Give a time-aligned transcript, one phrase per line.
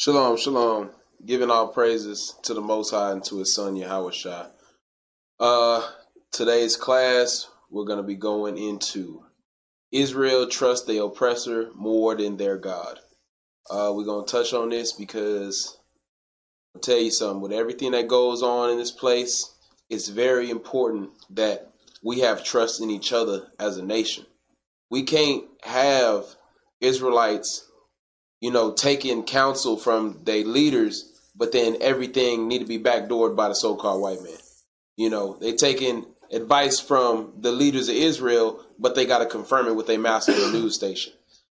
[0.00, 0.92] Shalom, shalom.
[1.26, 4.48] Giving all praises to the Most High and to His Son Yahawashi.
[5.38, 5.86] Uh,
[6.32, 9.22] today's class we're going to be going into
[9.92, 12.98] Israel trust the oppressor more than their God.
[13.68, 15.76] Uh, we're going to touch on this because
[16.74, 17.42] I'll tell you something.
[17.42, 19.54] With everything that goes on in this place,
[19.90, 21.72] it's very important that
[22.02, 24.24] we have trust in each other as a nation.
[24.88, 26.24] We can't have
[26.80, 27.69] Israelites
[28.40, 33.48] you know, taking counsel from their leaders, but then everything need to be backdoored by
[33.48, 34.32] the so-called white man.
[34.96, 39.66] You know, they taking advice from the leaders of Israel, but they got to confirm
[39.66, 41.12] it with their master the news station.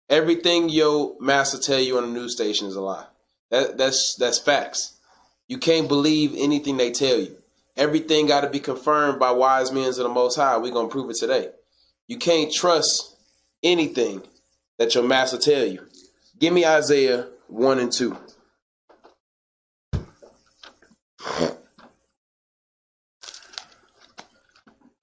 [0.09, 3.07] Everything your master tell you on the news station is a lie.
[3.51, 4.95] That, that's that's facts.
[5.49, 7.37] You can't believe anything they tell you.
[7.77, 10.59] Everything got to be confirmed by wise men of the Most High.
[10.59, 11.49] We're gonna prove it today.
[12.07, 13.17] You can't trust
[13.63, 14.23] anything
[14.79, 15.87] that your master tell you.
[16.41, 18.17] Give me Isaiah 1 and 2.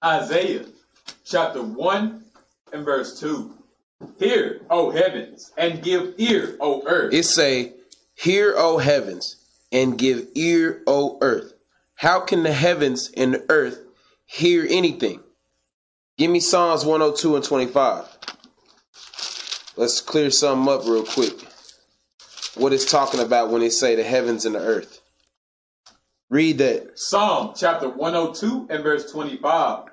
[0.04, 0.64] Isaiah
[1.24, 2.24] chapter 1
[2.72, 3.54] and verse 2.
[4.18, 7.14] Hear, O heavens, and give ear, O earth.
[7.14, 7.72] It say,
[8.16, 9.36] Hear, O heavens,
[9.70, 11.52] and give ear, O earth.
[11.94, 13.78] How can the heavens and the earth
[14.26, 15.20] hear anything?
[16.16, 18.18] Give me Psalms 102 and 25
[19.78, 21.34] let's clear something up real quick.
[22.56, 25.00] What it's talking about when they say the heavens and the earth.
[26.28, 26.98] Read that.
[26.98, 29.84] Psalm chapter 102 and verse 25.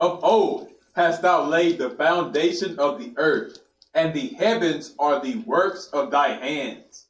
[0.00, 3.58] Of old hast thou laid the foundation of the earth,
[3.92, 7.06] and the heavens are the works of thy hands.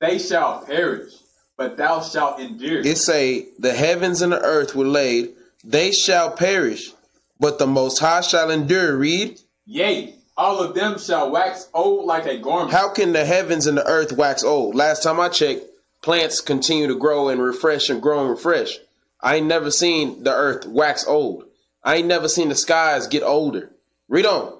[0.00, 1.14] They shall perish,
[1.56, 2.80] but thou shalt endure.
[2.80, 5.30] It say the heavens and the earth were laid,
[5.64, 6.92] they shall perish,
[7.40, 8.96] but the most high shall endure.
[8.96, 9.40] Read.
[9.64, 12.72] Yea, all of them shall wax old like a garment.
[12.72, 14.74] How can the heavens and the earth wax old?
[14.74, 15.62] Last time I checked,
[16.02, 18.78] plants continue to grow and refresh and grow and refresh.
[19.20, 21.44] I ain't never seen the earth wax old.
[21.84, 23.70] I ain't never seen the skies get older.
[24.08, 24.58] Read on.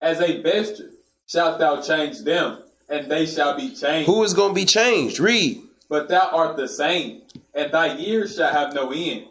[0.00, 0.90] As a vesture
[1.26, 4.06] shalt thou change them, and they shall be changed.
[4.06, 5.20] Who is going to be changed?
[5.20, 5.60] Read.
[5.90, 7.20] But thou art the same,
[7.54, 9.26] and thy years shall have no end.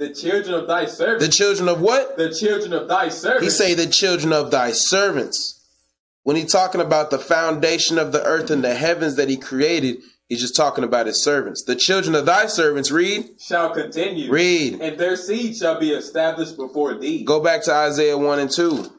[0.00, 1.26] The children of thy servants.
[1.26, 2.16] The children of what?
[2.16, 3.44] The children of thy servants.
[3.44, 5.62] He say the children of thy servants.
[6.22, 9.98] When he talking about the foundation of the earth and the heavens that he created,
[10.26, 11.64] he's just talking about his servants.
[11.64, 13.28] The children of thy servants, read.
[13.38, 14.32] Shall continue.
[14.32, 14.80] Read.
[14.80, 17.22] And their seed shall be established before thee.
[17.22, 18.90] Go back to Isaiah 1 and 2.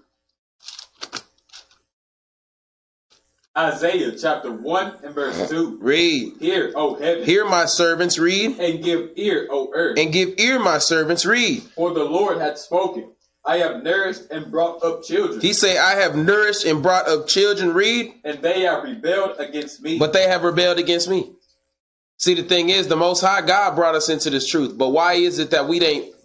[3.58, 5.80] Isaiah chapter 1 and verse 2.
[5.82, 6.38] Read.
[6.40, 7.26] Hear, O heaven.
[7.26, 8.58] Hear my servants, read.
[8.60, 10.00] And give ear, O earth.
[10.00, 11.64] And give ear, my servants, read.
[11.76, 13.12] For the Lord hath spoken.
[13.44, 15.42] I have nourished and brought up children.
[15.42, 18.14] He say, I have nourished and brought up children, read.
[18.24, 20.00] And they have rebelled against me.
[20.00, 21.34] But they have rebelled against me.
[22.18, 24.78] See, the thing is, the Most High God brought us into this truth.
[24.78, 26.16] But why is it that we ain't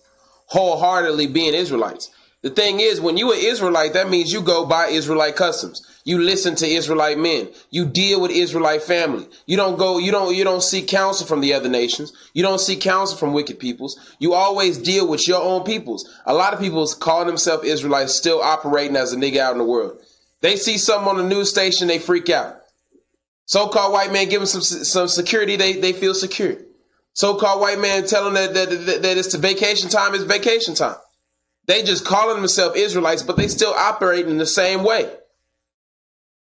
[0.47, 2.11] wholeheartedly being Israelites?
[2.43, 5.96] The thing is, when you an Israelite, that means you go by Israelite customs.
[6.07, 7.49] You listen to Israelite men.
[7.71, 9.27] You deal with Israelite family.
[9.47, 12.13] You don't go, you don't, you don't seek counsel from the other nations.
[12.33, 13.99] You don't seek counsel from wicked peoples.
[14.21, 16.09] You always deal with your own peoples.
[16.25, 19.65] A lot of people calling themselves Israelites still operating as a nigga out in the
[19.65, 19.99] world.
[20.43, 22.55] They see something on the news station, they freak out.
[23.47, 26.57] So-called white man give them some, some security, they, they feel secure.
[27.15, 30.97] So-called white man telling that, that, that, that it's vacation time, it's vacation time.
[31.67, 35.11] They just calling themselves Israelites, but they still operate in the same way.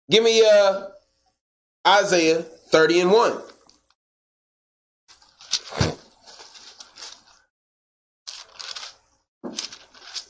[0.09, 0.87] Give me uh
[1.85, 3.41] Isaiah 30 and 1.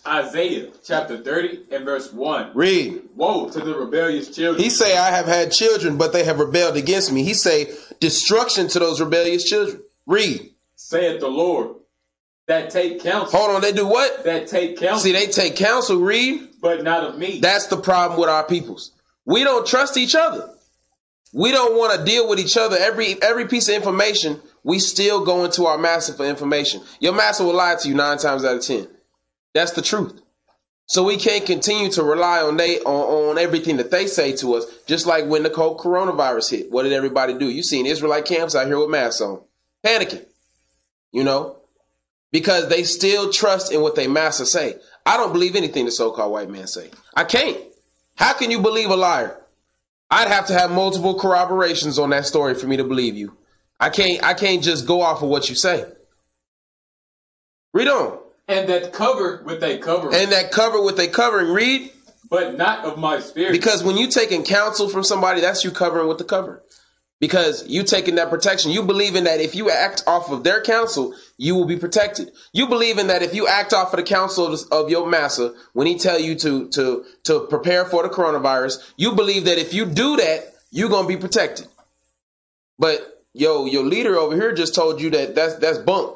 [0.08, 2.52] Isaiah chapter 30 and verse 1.
[2.54, 3.02] Read.
[3.16, 4.64] Woe to the rebellious children.
[4.64, 7.24] He say, I have had children, but they have rebelled against me.
[7.24, 9.82] He say, destruction to those rebellious children.
[10.06, 10.50] Read.
[10.78, 11.76] Saith the Lord,
[12.48, 13.38] that take counsel.
[13.38, 14.24] Hold on, they do what?
[14.24, 15.00] That take counsel.
[15.00, 16.48] See, they take counsel, read.
[16.62, 17.40] But not of me.
[17.42, 18.92] That's the problem with our peoples.
[19.28, 20.50] We don't trust each other.
[21.34, 22.78] We don't want to deal with each other.
[22.80, 26.82] Every every piece of information, we still go into our master for information.
[27.02, 28.88] Your master will lie to you nine times out of ten.
[29.54, 30.22] That's the truth.
[30.86, 34.56] So we can't continue to rely on they on, on everything that they say to
[34.56, 34.66] us.
[34.88, 37.50] Just like when the cold coronavirus hit, what did everybody do?
[37.50, 39.42] You seen Israelite camps out here with masks on,
[39.86, 40.26] panicking.
[41.12, 41.58] You know,
[42.32, 44.76] because they still trust in what they master say.
[45.06, 46.92] I don't believe anything the so-called white man say.
[47.14, 47.58] I can't.
[48.18, 49.40] How can you believe a liar?
[50.10, 53.38] I'd have to have multiple corroborations on that story for me to believe you.
[53.80, 55.86] I can't I can't just go off of what you say.
[57.74, 58.18] Read on.
[58.48, 60.16] And that cover with a covering.
[60.16, 61.52] And that cover with a covering.
[61.52, 61.92] Read.
[62.30, 63.52] But not of my spirit.
[63.52, 66.62] Because when you taking counsel from somebody, that's you covering with the cover.
[67.20, 68.72] Because you taking that protection.
[68.72, 72.32] You believe in that if you act off of their counsel, you will be protected.
[72.54, 75.54] You believe in that if you act off of the counsel of, of your master
[75.74, 79.74] when he tell you to to to prepare for the coronavirus, you believe that if
[79.74, 81.68] you do that, you're gonna be protected.
[82.78, 83.02] But
[83.34, 86.16] yo, your leader over here just told you that that's that's bunk,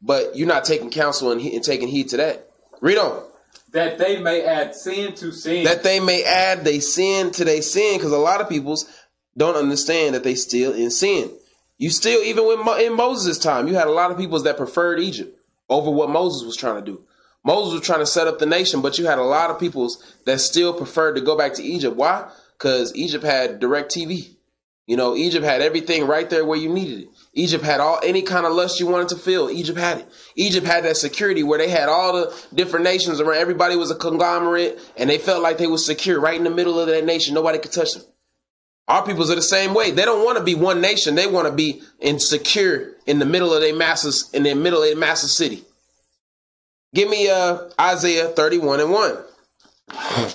[0.00, 2.48] but you're not taking counsel and, and taking heed to that.
[2.80, 3.24] Read on.
[3.72, 5.64] That they may add sin to sin.
[5.64, 8.86] That they may add they sin to their sin, because a lot of people's
[9.36, 11.30] don't understand that they still in sin.
[11.78, 14.98] You still, even when in Moses' time, you had a lot of people that preferred
[15.00, 15.38] Egypt
[15.68, 17.02] over what Moses was trying to do.
[17.44, 20.02] Moses was trying to set up the nation, but you had a lot of peoples
[20.24, 21.96] that still preferred to go back to Egypt.
[21.96, 22.28] Why?
[22.58, 24.36] Because Egypt had DirecTV.
[24.86, 27.08] You know, Egypt had everything right there where you needed it.
[27.34, 29.50] Egypt had all any kind of lust you wanted to feel.
[29.50, 30.08] Egypt had it.
[30.36, 33.38] Egypt had that security where they had all the different nations around.
[33.38, 36.78] Everybody was a conglomerate, and they felt like they was secure right in the middle
[36.78, 37.34] of that nation.
[37.34, 38.04] Nobody could touch them.
[38.88, 39.90] Our peoples are the same way.
[39.90, 41.16] They don't want to be one nation.
[41.16, 44.88] They want to be insecure in the middle of their masses, in the middle of
[44.88, 45.64] their massive city.
[46.94, 49.16] Give me uh, Isaiah 31 and 1.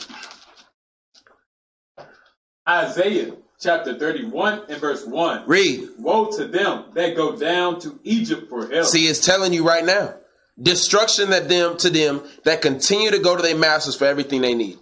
[2.68, 5.48] Isaiah chapter 31 and verse 1.
[5.48, 5.89] Read.
[5.98, 8.88] Woe to them that go down to Egypt for help.
[8.88, 10.15] See, it's telling you right now.
[10.62, 14.53] Destruction that them to them that continue to go to their masters for everything they
[14.53, 14.77] need.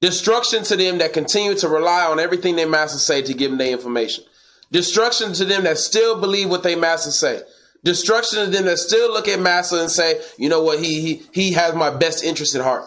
[0.00, 3.58] Destruction to them that continue to rely on everything their masters say to give them
[3.58, 4.24] their information.
[4.70, 7.40] Destruction to them that still believe what their masters say.
[7.84, 11.22] Destruction to them that still look at master and say, you know what, he he
[11.32, 12.84] he has my best interest at heart.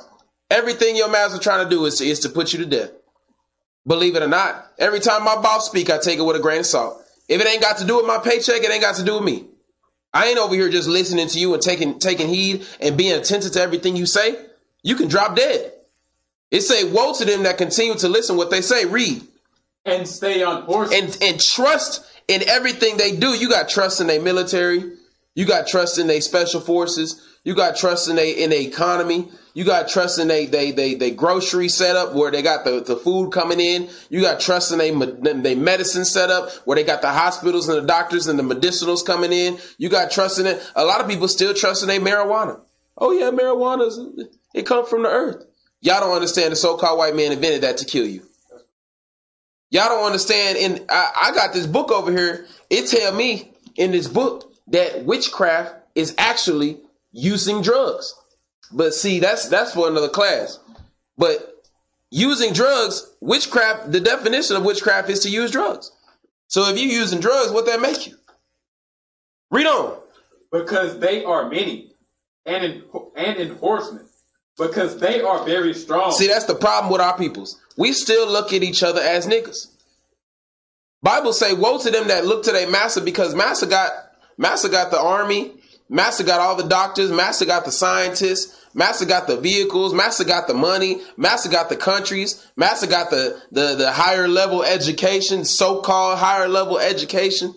[0.52, 2.92] Everything your master trying to do is to, is to put you to death.
[3.88, 6.60] Believe it or not, every time my boss speak, I take it with a grain
[6.60, 7.02] of salt.
[7.28, 9.24] If it ain't got to do with my paycheck, it ain't got to do with
[9.24, 9.46] me.
[10.14, 13.54] I ain't over here just listening to you and taking taking heed and being attentive
[13.54, 14.36] to everything you say.
[14.84, 15.72] You can drop dead.
[16.52, 18.86] It say, woe to them that continue to listen what they say.
[18.86, 19.22] Read.
[19.86, 20.92] And stay on horse.
[20.94, 23.30] And and trust in everything they do.
[23.30, 24.94] You got trust in their military.
[25.36, 27.26] You got trust in their special forces.
[27.44, 29.30] You got trust in their in the economy.
[29.54, 32.98] You got trust in they they they they grocery setup where they got the, the
[32.98, 33.90] food coming in.
[34.10, 34.92] You got trust in they
[35.34, 39.32] they medicine setup where they got the hospitals and the doctors and the medicinals coming
[39.32, 39.58] in.
[39.78, 40.62] You got trust in it.
[40.76, 42.60] A lot of people still trust in their marijuana.
[42.98, 43.90] Oh yeah, marijuana
[44.54, 45.46] it comes from the earth.
[45.82, 48.24] Y'all don't understand the so-called white man invented that to kill you.
[49.72, 50.58] Y'all don't understand.
[50.58, 52.48] And I, I got this book over here.
[52.70, 56.80] It tell me in this book that witchcraft is actually
[57.12, 58.14] using drugs.
[58.72, 60.60] But see, that's that's for another class.
[61.18, 61.56] But
[62.12, 65.92] using drugs, witchcraft, the definition of witchcraft is to use drugs.
[66.48, 68.16] So if you're using drugs, what that make you?
[69.52, 69.98] Read on.
[70.52, 71.92] Because they are many
[72.46, 72.84] and in,
[73.16, 74.09] and enforcement
[74.60, 76.12] because they are very strong.
[76.12, 77.60] See, that's the problem with our peoples.
[77.78, 79.68] We still look at each other as niggas.
[81.02, 83.92] Bible say, woe to them that look to their master because master got
[84.38, 85.54] master got the army,
[85.88, 90.48] master got all the doctors, master got the scientists, master got the vehicles, master got
[90.48, 96.20] the money, master got the countries, master got the the, the higher level education, so-called
[96.20, 97.54] higher level education.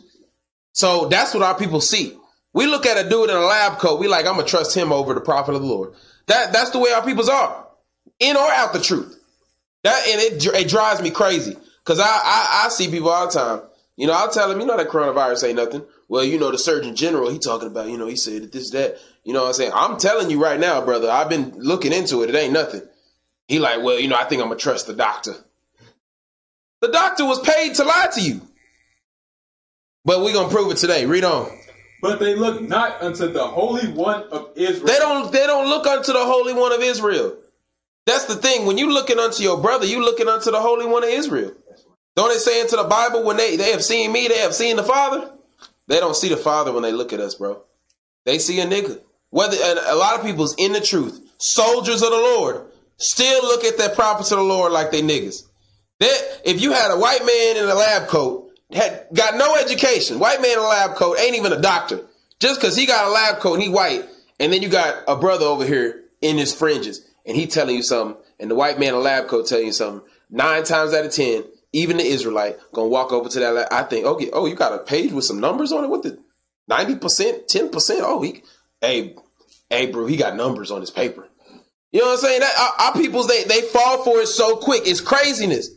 [0.73, 2.17] So that's what our people see.
[2.55, 4.93] We look at a dude in a lab coat, we like, I'm gonna trust him
[4.93, 5.95] over the prophet of the Lord.
[6.27, 7.67] That that's the way our peoples are,
[8.19, 9.19] in or out the truth.
[9.85, 13.33] That and it it drives me crazy because I, I I see people all the
[13.33, 13.63] time.
[13.97, 15.85] You know, I'll tell them, you know, that coronavirus ain't nothing.
[16.09, 18.99] Well, you know, the Surgeon General, he talking about, you know, he said this, that.
[19.25, 19.73] You know what I'm saying?
[19.75, 22.31] I'm telling you right now, brother, I've been looking into it.
[22.31, 22.83] It ain't nothing.
[23.49, 25.35] He like, well, you know, I think I'm gonna trust the doctor.
[26.81, 28.41] The doctor was paid to lie to you.
[30.05, 31.07] But we're gonna prove it today.
[31.07, 31.51] Read on.
[32.03, 34.87] But they look not unto the Holy One of Israel.
[34.87, 35.33] They don't.
[35.33, 37.37] They don't look unto the Holy One of Israel.
[38.07, 38.67] That's the thing.
[38.67, 41.53] When you looking unto your brother, you looking unto the Holy One of Israel.
[42.17, 44.75] Don't it say into the Bible when they they have seen me, they have seen
[44.77, 45.31] the Father.
[45.87, 47.63] They don't see the Father when they look at us, bro.
[48.27, 48.99] They see a nigga.
[49.31, 49.57] Whether
[49.87, 52.67] a lot of people's in the truth, soldiers of the Lord,
[52.97, 55.45] still look at their prophets of the Lord like they niggas.
[56.01, 58.42] That if you had a white man in a lab coat
[58.73, 60.19] had got no education.
[60.19, 62.07] White man in a lab coat ain't even a doctor.
[62.41, 64.05] Just because he got a lab coat and he white,
[64.41, 67.83] and then you got a brother over here in his fringes, and he telling you
[67.83, 70.09] something, and the white man in a lab coat telling you something.
[70.31, 73.55] Nine times out of ten, even the Israelite gonna walk over to that.
[73.55, 75.89] Lab, I think, okay, oh, you got a page with some numbers on it.
[75.89, 76.19] What the
[76.69, 78.01] ninety percent, ten percent?
[78.03, 78.43] Oh, he,
[78.81, 79.15] hey,
[79.71, 81.29] hey, bro, he got numbers on his paper.
[81.93, 82.41] You know what I'm saying?
[82.41, 84.83] That our, our peoples they they fall for it so quick.
[84.87, 85.69] It's craziness.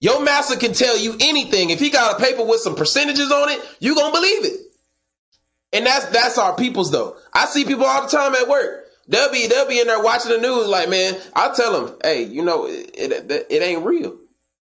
[0.00, 1.70] Your master can tell you anything.
[1.70, 4.60] If he got a paper with some percentages on it, you gonna believe it.
[5.72, 7.16] And that's that's our peoples though.
[7.32, 8.86] I see people all the time at work.
[9.08, 12.24] They'll be they'll be in there watching the news like, man, I'll tell them, hey,
[12.24, 14.16] you know, it, it, it ain't real.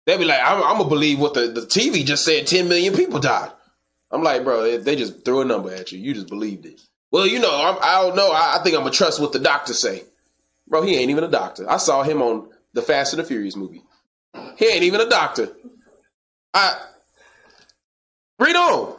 [0.07, 2.47] They'll be like, I'm, I'm gonna believe what the, the TV just said.
[2.47, 3.51] Ten million people died.
[4.11, 5.99] I'm like, bro, they, they just threw a number at you.
[5.99, 6.81] You just believed it.
[7.11, 8.31] Well, you know, I'm, I don't know.
[8.33, 10.05] I, I think I'm gonna trust what the doctor say.
[10.69, 11.69] Bro, he ain't even a doctor.
[11.69, 13.83] I saw him on the Fast and the Furious movie.
[14.57, 15.51] He ain't even a doctor.
[16.55, 16.81] I
[18.39, 18.97] read on.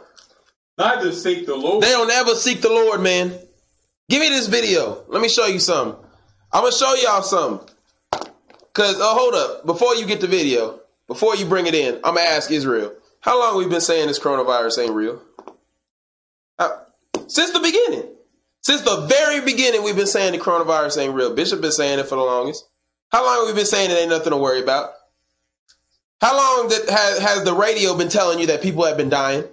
[0.77, 1.84] Neither seek the Lord.
[1.84, 3.34] They don't ever seek the Lord, man.
[4.10, 5.03] Give me this video.
[5.08, 5.98] Let me show you something.
[6.53, 7.67] I'm gonna show y'all something.
[8.74, 9.65] Cause oh, hold up.
[9.65, 12.94] Before you get the video, before you bring it in, I'm gonna ask Israel.
[13.22, 15.22] How long we been saying this coronavirus ain't real?
[16.60, 16.77] Uh,
[17.27, 18.03] since the beginning.
[18.62, 21.34] Since the very beginning, we've been saying the coronavirus ain't real.
[21.34, 22.67] Bishop been saying it for the longest.
[23.12, 24.91] How long have we been saying it ain't nothing to worry about?
[26.21, 29.43] How long that has, has the radio been telling you that people have been dying?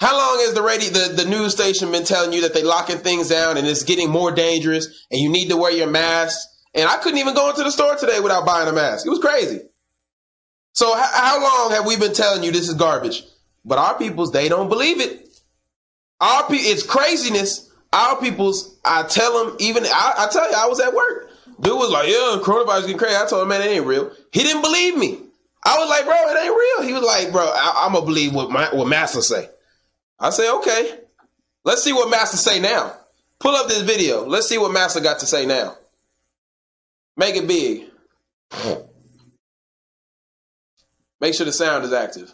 [0.00, 2.98] How long has the radio, the, the news station been telling you that they locking
[2.98, 6.38] things down and it's getting more dangerous and you need to wear your mask?
[6.74, 9.04] And I couldn't even go into the store today without buying a mask.
[9.06, 9.60] It was crazy.
[10.74, 13.24] So h- how long have we been telling you this is garbage?
[13.64, 15.26] But our peoples, they don't believe it.
[16.20, 17.68] Our pe- it's craziness.
[17.92, 21.30] Our peoples, I tell them, even I, I tell you, I was at work.
[21.60, 24.42] Dude was like, "Yeah, coronavirus getting crazy." I told him, "Man, it ain't real." He
[24.42, 25.18] didn't believe me.
[25.68, 28.34] I was like, "Bro, it ain't real." He was like, "Bro, I, am gonna believe
[28.34, 29.48] what my, what Master say."
[30.18, 30.98] I say, "Okay,
[31.64, 32.94] let's see what Master say now."
[33.38, 34.24] Pull up this video.
[34.26, 35.76] Let's see what Master got to say now.
[37.16, 37.84] Make it big.
[41.20, 42.32] Make sure the sound is active.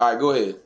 [0.00, 0.56] All right, go ahead.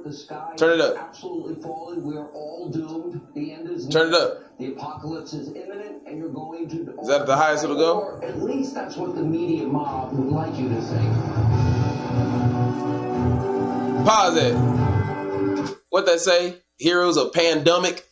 [0.00, 0.96] The sky Turn it up.
[0.96, 2.02] Absolutely falling.
[2.02, 3.20] We're all doomed.
[3.34, 4.58] The end is Turn it up.
[4.58, 6.98] The apocalypse is imminent, and you're going to.
[7.00, 8.00] Is that the highest it'll go?
[8.00, 11.14] Or at least that's what the media mob would like you to think.
[14.04, 15.78] Pause it.
[15.90, 16.56] What they say?
[16.78, 18.04] Heroes of pandemic.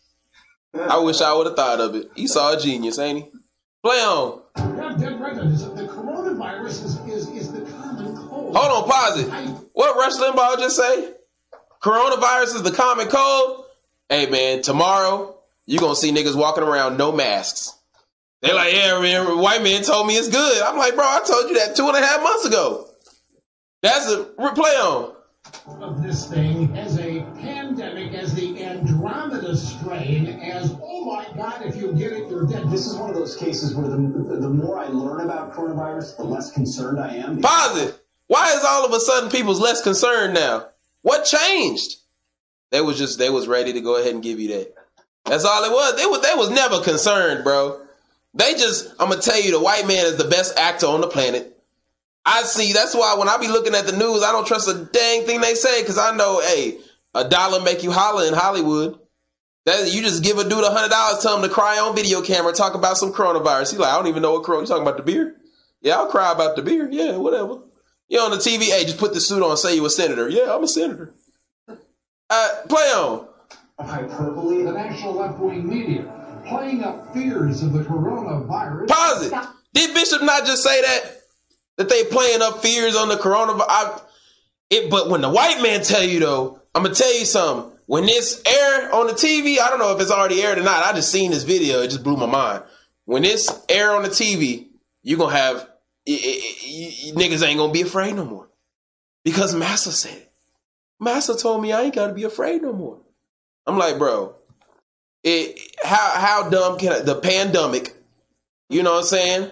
[0.79, 2.11] I wish I would have thought of it.
[2.15, 3.31] He saw a genius, ain't he?
[3.83, 4.43] Play on.
[4.57, 5.37] Yeah, dead right.
[5.39, 8.55] Is The coronavirus is, is, is the common cold.
[8.55, 9.29] Hold on, pause it.
[9.73, 11.15] What Rush Limbaugh just say?
[11.83, 13.65] Coronavirus is the common cold.
[14.11, 15.35] Hey man, tomorrow
[15.67, 17.75] you gonna see niggas walking around no masks.
[18.43, 20.63] They like, yeah, man, white man told me it's good.
[20.63, 22.87] I'm like, bro, I told you that two and a half months ago.
[23.83, 25.15] That's a replay on.
[25.83, 31.77] of this thing as a pandemic, as the Andromeda strain, as oh my god, if
[31.77, 32.71] you get it, you're dead.
[32.71, 36.25] This is one of those cases where the, the more I learn about coronavirus, the
[36.25, 37.41] less concerned I am.
[37.41, 37.99] Pause it.
[38.27, 40.67] Why is all of a sudden people's less concerned now?
[41.03, 41.97] What changed?
[42.71, 44.75] They was just they was ready to go ahead and give you that.
[45.25, 45.97] That's all it was.
[45.97, 47.81] They was they was never concerned, bro.
[48.35, 51.09] They just I'm gonna tell you the white man is the best actor on the
[51.09, 51.57] planet.
[52.25, 52.73] I see.
[52.73, 55.41] That's why when I be looking at the news, I don't trust a dang thing
[55.41, 56.79] they say because I know, hey,
[57.15, 58.99] a dollar make you holler in Hollywood.
[59.67, 62.23] That you just give a dude a hundred dollars, tell him to cry on video
[62.23, 63.71] camera, talk about some coronavirus.
[63.71, 64.63] He's like, I don't even know what corona.
[64.63, 65.37] You talking about the beer?
[65.83, 66.89] Yeah, I'll cry about the beer.
[66.91, 67.59] Yeah, whatever.
[68.11, 68.65] You on the TV?
[68.65, 69.57] Hey, just put the suit on.
[69.57, 70.29] Say you a senator.
[70.29, 71.15] Yeah, I'm a senator.
[72.29, 73.29] Uh, play on.
[73.79, 74.65] Hyperbole.
[74.65, 78.89] The national left-wing media playing up fears of the coronavirus.
[78.89, 79.49] Pause it.
[79.75, 81.21] Did Bishop not just say that?
[81.79, 83.67] That they playing up fears on the coronavirus?
[83.69, 84.01] I,
[84.71, 87.73] it, but when the white man tell you though, I'm gonna tell you something.
[87.87, 90.85] When this air on the TV, I don't know if it's already aired or not.
[90.85, 91.81] I just seen this video.
[91.83, 92.65] It just blew my mind.
[93.05, 94.67] When this air on the TV,
[95.03, 95.70] you gonna have
[96.09, 98.49] i- i- i- niggas ain't gonna be afraid no more
[99.25, 100.33] because Master said it.
[100.99, 102.99] Massa told me I ain't gotta be afraid no more.
[103.67, 104.35] I'm like, bro,
[105.23, 107.95] it how how dumb can I, the pandemic?
[108.69, 109.51] You know what I'm saying?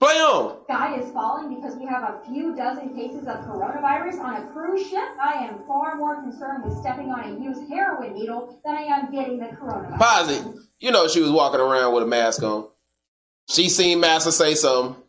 [0.00, 0.64] Play on.
[0.64, 4.84] sky is falling because we have a few dozen cases of coronavirus on a cruise
[4.88, 8.82] ship, I am far more concerned with stepping on a used heroin needle than I
[8.82, 10.30] am getting the coronavirus.
[10.30, 10.62] It.
[10.80, 12.66] You know she was walking around with a mask on.
[13.48, 15.00] She seen Master say something.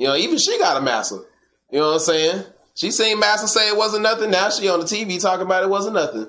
[0.00, 1.16] You know, even she got a Massa.
[1.70, 2.44] You know what I'm saying?
[2.74, 4.30] She seen Massa say it wasn't nothing.
[4.30, 6.26] Now she on the TV talking about it wasn't nothing.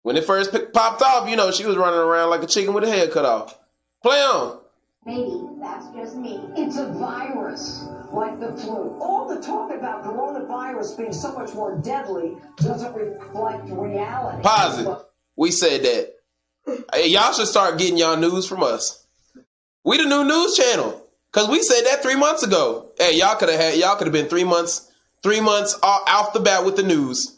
[0.00, 2.82] When it first popped off, you know, she was running around like a chicken with
[2.82, 3.58] a head cut off.
[4.02, 4.60] Play on.
[5.04, 6.40] Maybe that's just me.
[6.56, 8.96] It's a virus, like the flu.
[9.02, 14.42] All the talk about coronavirus being so much more deadly doesn't reflect reality.
[14.42, 14.88] Pause it.
[15.36, 16.14] We said that.
[16.94, 19.06] Hey, y'all should start getting y'all news from us.
[19.84, 20.99] We the new news channel.
[21.32, 22.90] Cause we said that three months ago.
[22.98, 24.90] Hey, y'all could have had y'all could have been three months,
[25.22, 27.36] three months off the bat with the news.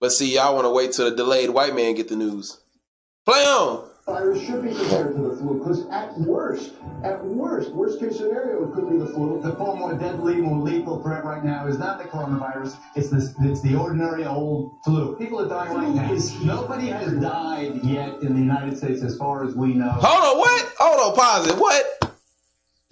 [0.00, 2.58] But see, y'all want to wait till the delayed white man get the news.
[3.26, 3.88] Play on.
[4.06, 6.72] virus should be compared to the flu because at worst,
[7.04, 9.40] at worst, worst case scenario, it could be the flu.
[9.42, 12.76] The far more deadly, more lethal threat right now is not the coronavirus.
[12.96, 13.34] It's this.
[13.42, 15.14] It's the ordinary old flu.
[15.16, 16.18] People are dying right now.
[16.42, 19.90] Nobody has died yet in the United States, as far as we know.
[19.90, 20.72] Hold on, what?
[20.78, 21.56] Hold on, pause it.
[21.56, 22.01] What?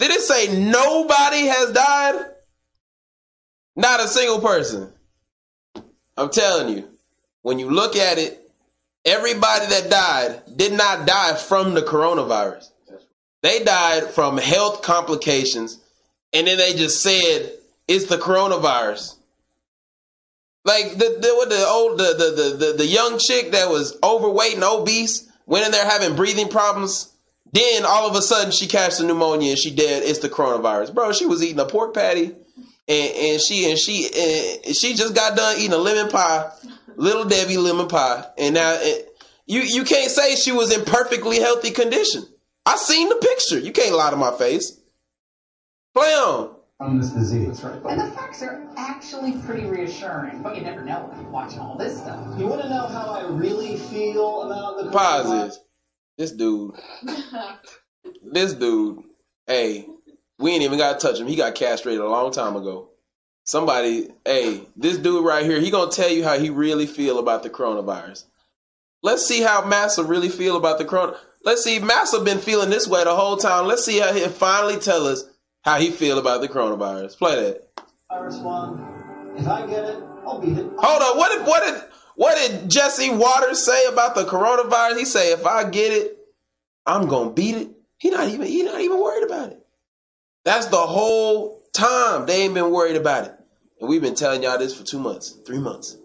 [0.00, 2.24] Did it say nobody has died?
[3.76, 4.90] Not a single person.
[6.16, 6.88] I'm telling you,
[7.42, 8.40] when you look at it,
[9.04, 12.70] everybody that died did not die from the coronavirus.
[13.42, 15.78] They died from health complications,
[16.32, 17.52] and then they just said
[17.86, 19.16] it's the coronavirus.
[20.64, 24.54] Like the the what the old the the, the the young chick that was overweight
[24.54, 27.09] and obese went in there having breathing problems.
[27.52, 30.02] Then all of a sudden she catches the pneumonia and she dead.
[30.04, 31.12] It's the coronavirus, bro.
[31.12, 32.32] She was eating a pork patty,
[32.88, 34.06] and and she and she
[34.66, 36.50] and she just got done eating a lemon pie,
[36.96, 39.08] little Debbie lemon pie, and now it,
[39.46, 42.22] you you can't say she was in perfectly healthy condition.
[42.66, 43.58] I seen the picture.
[43.58, 44.78] You can't lie to my face.
[45.94, 46.54] Play on.
[46.78, 47.62] From this disease.
[47.64, 47.82] Right.
[47.90, 51.98] And the facts are actually pretty reassuring, but you never know when watching all this
[51.98, 52.38] stuff.
[52.38, 55.60] You want to know how I really feel about the Pause this.
[56.20, 56.74] This dude.
[58.22, 59.04] this dude.
[59.46, 59.86] Hey,
[60.38, 61.26] we ain't even got to touch him.
[61.26, 62.90] He got castrated a long time ago.
[63.44, 67.42] Somebody, hey, this dude right here, he gonna tell you how he really feel about
[67.42, 68.24] the coronavirus.
[69.02, 71.16] Let's see how Massa really feel about the corona.
[71.42, 73.66] Let's see, Massa been feeling this way the whole time.
[73.66, 75.24] Let's see how he finally tell us
[75.62, 77.16] how he feel about the coronavirus.
[77.16, 77.62] Play that.
[78.10, 78.78] Virus one.
[79.38, 80.70] If I get it, I'll beat it.
[80.76, 81.16] Hold on.
[81.16, 81.89] What did what did
[82.20, 84.98] what did Jesse Watters say about the coronavirus?
[84.98, 86.18] He say if I get it,
[86.84, 87.70] I'm gonna beat it.
[87.96, 89.66] He not even he not even worried about it.
[90.44, 93.32] That's the whole time they ain't been worried about it.
[93.80, 95.96] And we've been telling y'all this for two months, three months.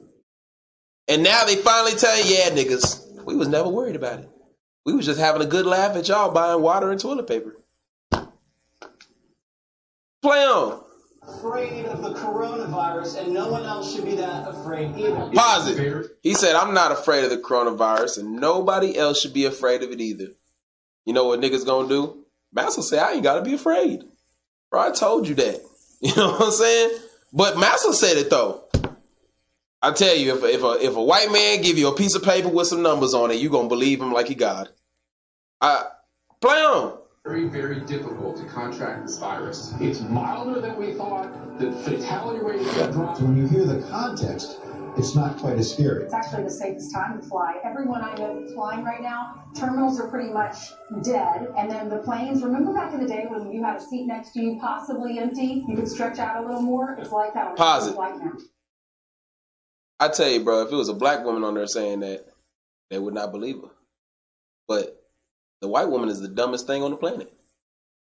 [1.10, 4.30] And now they finally tell you, yeah, niggas, we was never worried about it.
[4.86, 7.58] We was just having a good laugh at y'all buying water and toilet paper.
[10.22, 10.82] Play on.
[11.28, 15.32] Afraid of the coronavirus, and no one else should be that afraid either.
[15.34, 16.12] Pause it.
[16.22, 19.92] He said, I'm not afraid of the coronavirus, and nobody else should be afraid of
[19.92, 20.28] it either.
[21.06, 22.26] You know what niggas gonna do?
[22.54, 24.04] Massa say, I ain't gotta be afraid.
[24.70, 25.62] Bro, I told you that.
[26.02, 27.00] You know what I'm saying?
[27.34, 28.66] But Massa said it though.
[29.82, 32.24] I tell you, if if a if a white man give you a piece of
[32.24, 34.70] paper with some numbers on it, you gonna believe him like he God.
[35.62, 35.86] I
[36.42, 36.98] play on.
[37.26, 39.74] Very, very difficult to contract this virus.
[39.80, 41.58] It's milder than we thought.
[41.58, 43.20] The fatality rate has dropped.
[43.20, 44.60] When you hear the context,
[44.96, 46.04] it's not quite as scary.
[46.04, 47.56] It's actually the safest time to fly.
[47.64, 50.56] Everyone I know that's flying right now, terminals are pretty much
[51.02, 51.52] dead.
[51.58, 54.34] And then the planes, remember back in the day when you had a seat next
[54.34, 56.96] to you, possibly empty, you could stretch out a little more?
[57.00, 57.94] It's like that Pause it.
[57.96, 58.22] flight.
[60.00, 62.24] I tell you, bro, if it was a black woman on there saying that,
[62.92, 63.72] they would not believe her.
[64.68, 65.02] But
[65.66, 67.34] the white woman is the dumbest thing on the planet.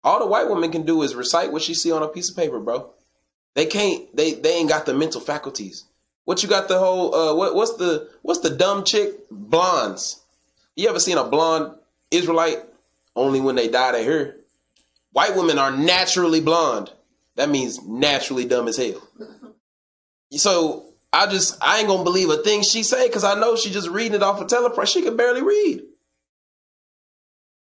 [0.03, 2.37] All the white woman can do is recite what she see on a piece of
[2.37, 2.91] paper, bro.
[3.55, 4.17] They can't.
[4.17, 5.85] They they ain't got the mental faculties.
[6.25, 10.19] What you got the whole uh what what's the what's the dumb chick blondes?
[10.77, 11.75] You ever seen a blonde
[12.11, 12.61] Israelite?
[13.15, 14.37] Only when they dye their hair.
[15.13, 16.91] White women are naturally blonde.
[17.37, 19.07] That means naturally dumb as hell.
[20.31, 23.69] So I just I ain't gonna believe a thing she say because I know she
[23.71, 24.89] just reading it off a teleprompter.
[24.89, 25.83] She can barely read.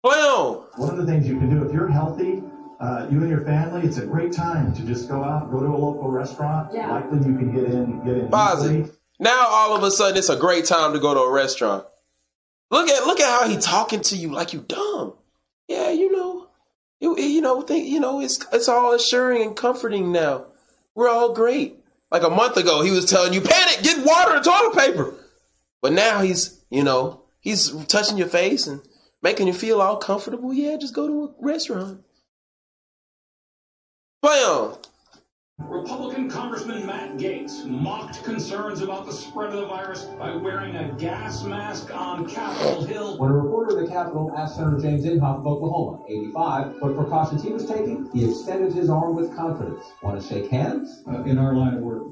[0.03, 0.65] Play on.
[0.77, 2.41] One of the things you can do if you're healthy,
[2.79, 5.65] uh, you and your family, it's a great time to just go out, go to
[5.65, 6.73] a local restaurant.
[6.73, 6.89] Yeah.
[6.89, 8.29] Likely you can get in, get in.
[8.29, 11.85] Pause Now all of a sudden it's a great time to go to a restaurant.
[12.71, 15.15] Look at look at how he talking to you like you dumb.
[15.67, 16.47] Yeah, you know,
[17.01, 20.45] you, you know, think you know it's it's all assuring and comforting now.
[20.95, 21.75] We're all great.
[22.11, 25.13] Like a month ago, he was telling you panic, get water and toilet paper.
[25.81, 28.81] But now he's you know he's touching your face and
[29.21, 30.53] making you feel all comfortable.
[30.53, 32.01] Yeah, just go to a restaurant.
[34.21, 34.77] Play on.
[35.67, 40.93] Republican Congressman Matt Gaetz mocked concerns about the spread of the virus by wearing a
[40.97, 43.17] gas mask on Capitol Hill.
[43.17, 47.43] When a reporter at the Capitol asked Senator James Inhofe of Oklahoma, 85, what precautions
[47.43, 49.83] he was taking, he extended his arm with confidence.
[50.01, 51.03] Want to shake hands?
[51.07, 52.03] uh, in our line of work,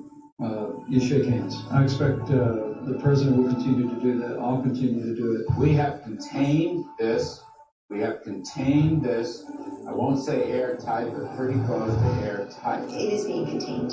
[0.43, 1.63] uh, you shake hands.
[1.72, 4.39] I expect uh, the president will continue to do that.
[4.39, 5.58] I'll continue to do it.
[5.58, 7.41] We have contained this.
[7.89, 9.43] We have contained this.
[9.88, 12.89] I won't say airtight, but pretty close to airtight.
[12.89, 13.91] It is being contained.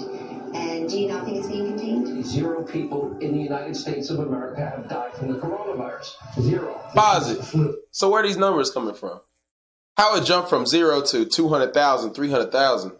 [0.54, 2.24] And do you not think it's being contained?
[2.24, 6.12] Zero people in the United States of America have died from the coronavirus.
[6.40, 6.80] Zero.
[6.94, 7.74] Pause it.
[7.90, 9.20] So where are these numbers coming from?
[9.96, 12.92] How it jumped from zero to 200,000, 300,000?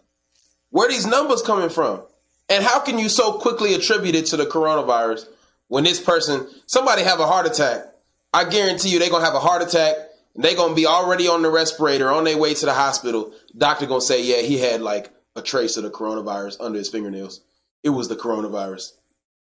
[0.71, 2.03] Where are these numbers coming from?
[2.49, 5.27] And how can you so quickly attribute it to the coronavirus
[5.69, 7.87] when this person, somebody have a heart attack?
[8.33, 9.97] I guarantee you they're to have a heart attack
[10.37, 13.33] they're to be already on the respirator on their way to the hospital.
[13.57, 17.41] Doctor to say, yeah, he had like a trace of the coronavirus under his fingernails.
[17.83, 18.93] It was the coronavirus.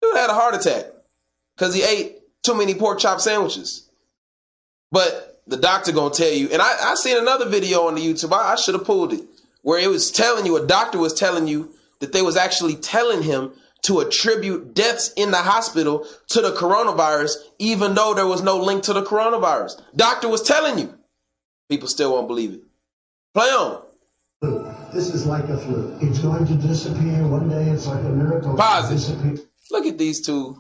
[0.02, 0.86] Dude had a heart attack
[1.56, 3.90] because he ate too many pork chop sandwiches.
[4.92, 8.34] But the doctor gonna tell you, and I, I seen another video on the YouTube.
[8.34, 9.22] I, I should have pulled it
[9.62, 13.24] where it was telling you a doctor was telling you that they was actually telling
[13.24, 13.52] him
[13.86, 18.84] to attribute deaths in the hospital to the coronavirus, even though there was no link
[18.84, 19.82] to the coronavirus.
[19.96, 20.94] Doctor was telling you.
[21.70, 22.62] People still won't believe it.
[23.34, 23.82] Play on.
[24.94, 25.98] This is like a flu.
[26.02, 27.28] It's going to disappear.
[27.28, 28.56] One day it's like a miracle.
[28.56, 29.40] Pause it.
[29.72, 30.58] Look at these two.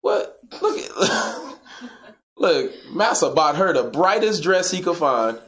[0.00, 0.38] What?
[0.60, 1.56] Look at
[2.36, 2.72] look.
[2.92, 5.38] Massa bought her the brightest dress he could find,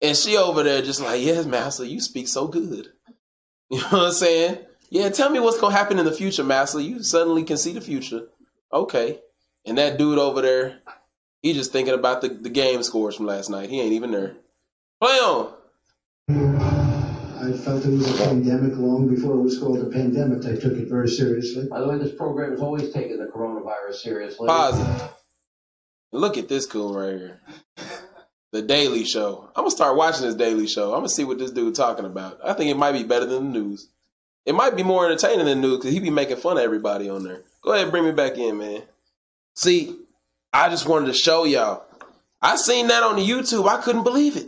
[0.00, 2.88] and she over there just like, yes, Massa, you speak so good.
[3.68, 4.58] You know what I'm saying?
[4.90, 6.82] Yeah, tell me what's gonna happen in the future, Massa.
[6.82, 8.28] You suddenly can see the future.
[8.72, 9.20] Okay.
[9.64, 10.78] And that dude over there,
[11.42, 13.68] he just thinking about the, the game scores from last night.
[13.68, 14.36] He ain't even there.
[15.00, 15.52] Play on.
[16.28, 20.44] I felt it was a pandemic long before it was called a pandemic.
[20.44, 21.66] I took it very seriously.
[21.68, 24.48] By the way, this program has always taken the coronavirus seriously.
[24.48, 25.10] Positive.
[26.12, 27.40] Look at this coon right here.
[28.52, 29.50] The Daily Show.
[29.54, 30.92] I'm gonna start watching this Daily Show.
[30.92, 32.40] I'm gonna see what this dude talking about.
[32.42, 33.88] I think it might be better than the news.
[34.46, 37.24] It might be more entertaining than news because he be making fun of everybody on
[37.24, 37.42] there.
[37.62, 38.82] Go ahead, bring me back in, man.
[39.54, 39.96] See,
[40.52, 41.84] I just wanted to show y'all.
[42.40, 43.68] I seen that on the YouTube.
[43.68, 44.46] I couldn't believe it.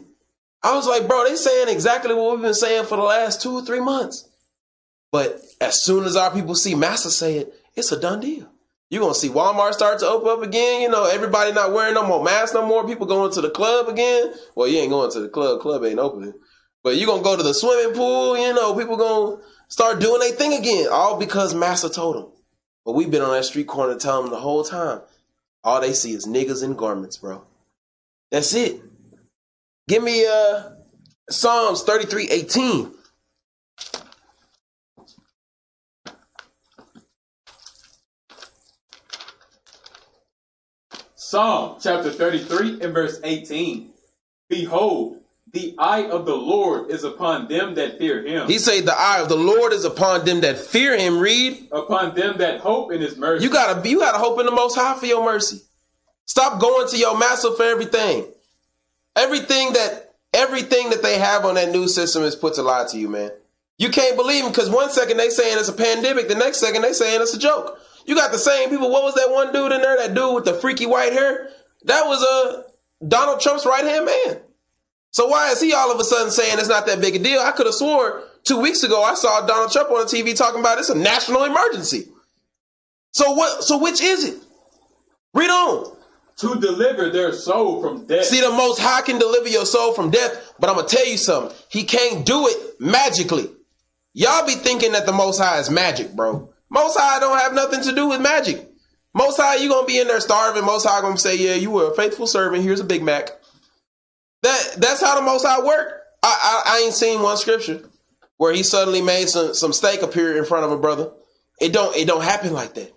[0.62, 3.54] I was like, bro, they saying exactly what we've been saying for the last two
[3.54, 4.28] or three months.
[5.10, 8.46] But as soon as our people see Massa say it, it's a done deal.
[8.90, 10.82] You're gonna see Walmart start to open up again.
[10.82, 12.86] You know, everybody not wearing no more masks no more.
[12.86, 14.32] People going to the club again.
[14.54, 15.60] Well, you ain't going to the club.
[15.60, 16.34] Club ain't opening.
[16.88, 18.38] But you gonna go to the swimming pool.
[18.38, 20.86] You know, people gonna start doing their thing again.
[20.90, 22.32] All because Massa told them.
[22.82, 25.02] But we've been on that street corner telling them the whole time.
[25.62, 27.44] All they see is niggas in garments, bro.
[28.30, 28.80] That's it.
[29.86, 30.62] Give me uh
[31.28, 32.94] Psalms 33, 18.
[41.16, 43.90] Psalm chapter 33 and verse 18.
[44.48, 45.18] Behold,
[45.52, 48.46] the eye of the Lord is upon them that fear him.
[48.46, 51.18] He say the eye of the Lord is upon them that fear him.
[51.18, 51.68] Read.
[51.72, 53.44] Upon them that hope in his mercy.
[53.44, 55.60] You gotta you gotta hope in the most high for your mercy.
[56.26, 58.26] Stop going to your master for everything.
[59.16, 62.98] Everything that everything that they have on that new system is put to lie to
[62.98, 63.30] you, man.
[63.78, 66.82] You can't believe them because one second they saying it's a pandemic, the next second
[66.82, 67.78] they saying it's a joke.
[68.04, 68.90] You got the same people.
[68.90, 69.96] What was that one dude in there?
[69.96, 71.50] That dude with the freaky white hair?
[71.84, 72.62] That was uh,
[73.06, 74.40] Donald Trump's right hand man.
[75.10, 77.40] So why is he all of a sudden saying it's not that big a deal?
[77.40, 80.60] I could have swore two weeks ago I saw Donald Trump on the TV talking
[80.60, 82.08] about it's a national emergency.
[83.12, 83.64] So what?
[83.64, 84.42] So which is it?
[85.34, 85.96] Read on.
[86.38, 88.26] To deliver their soul from death.
[88.26, 91.16] See, the Most High can deliver your soul from death, but I'm gonna tell you
[91.16, 91.56] something.
[91.68, 93.50] He can't do it magically.
[94.14, 96.48] Y'all be thinking that the Most High is magic, bro.
[96.70, 98.64] Most High don't have nothing to do with magic.
[99.14, 100.64] Most High, you gonna be in there starving.
[100.64, 102.62] Most High gonna say, "Yeah, you were a faithful servant.
[102.62, 103.37] Here's a Big Mac."
[104.42, 106.02] That that's how the Most High work.
[106.22, 107.82] I, I I ain't seen one scripture
[108.36, 111.10] where he suddenly made some some steak appear in front of a brother.
[111.60, 112.92] It don't it don't happen like that.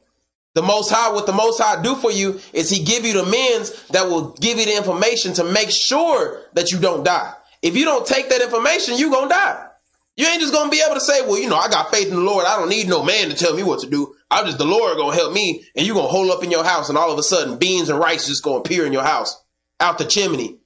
[0.54, 3.26] The Most High, what the Most High do for you is He give you the
[3.26, 7.34] means that will give you the information to make sure that you don't die.
[7.62, 9.68] If you don't take that information, you gonna die.
[10.18, 12.16] You ain't just gonna be able to say, well, you know, I got faith in
[12.16, 12.46] the Lord.
[12.46, 14.14] I don't need no man to tell me what to do.
[14.30, 16.90] I'm just the Lord gonna help me, and you gonna hold up in your house,
[16.90, 19.42] and all of a sudden, beans and rice just gonna appear in your house
[19.80, 20.58] out the chimney.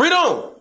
[0.00, 0.54] Read on.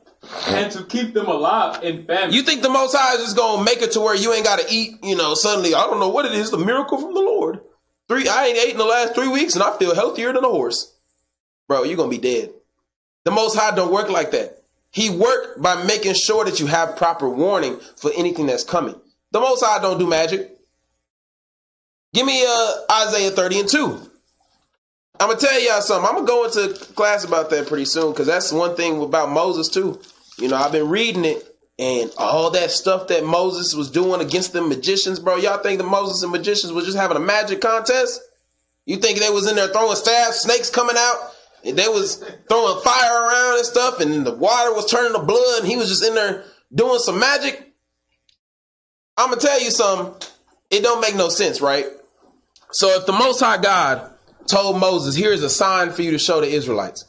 [0.47, 2.33] And to keep them alive in famine.
[2.33, 4.65] You think the Most High is just gonna make it to where you ain't gotta
[4.69, 5.01] eat?
[5.01, 6.51] You know, suddenly I don't know what it is.
[6.51, 7.61] The miracle from the Lord.
[8.09, 10.49] Three, I ain't ate in the last three weeks, and I feel healthier than a
[10.49, 10.93] horse.
[11.69, 12.51] Bro, you're gonna be dead.
[13.23, 14.57] The Most High don't work like that.
[14.91, 18.99] He work by making sure that you have proper warning for anything that's coming.
[19.31, 20.51] The Most High don't do magic.
[22.13, 24.08] Give me uh, Isaiah 30 and 2.
[25.19, 26.07] I'm gonna tell y'all something.
[26.07, 29.67] I'm gonna go into class about that pretty soon because that's one thing about Moses
[29.67, 29.99] too.
[30.37, 31.45] You know, I've been reading it
[31.77, 35.35] and all that stuff that Moses was doing against the magicians, bro.
[35.35, 38.21] Y'all think the Moses and magicians was just having a magic contest?
[38.85, 41.31] You think they was in there throwing staffs, snakes coming out,
[41.65, 45.59] and they was throwing fire around and stuff, and the water was turning to blood,
[45.59, 47.71] and he was just in there doing some magic?
[49.17, 50.29] I'm gonna tell you something.
[50.71, 51.85] It don't make no sense, right?
[52.71, 54.11] So if the Most High God
[54.49, 57.05] told Moses, "Here's a sign for you to show the Israelites,"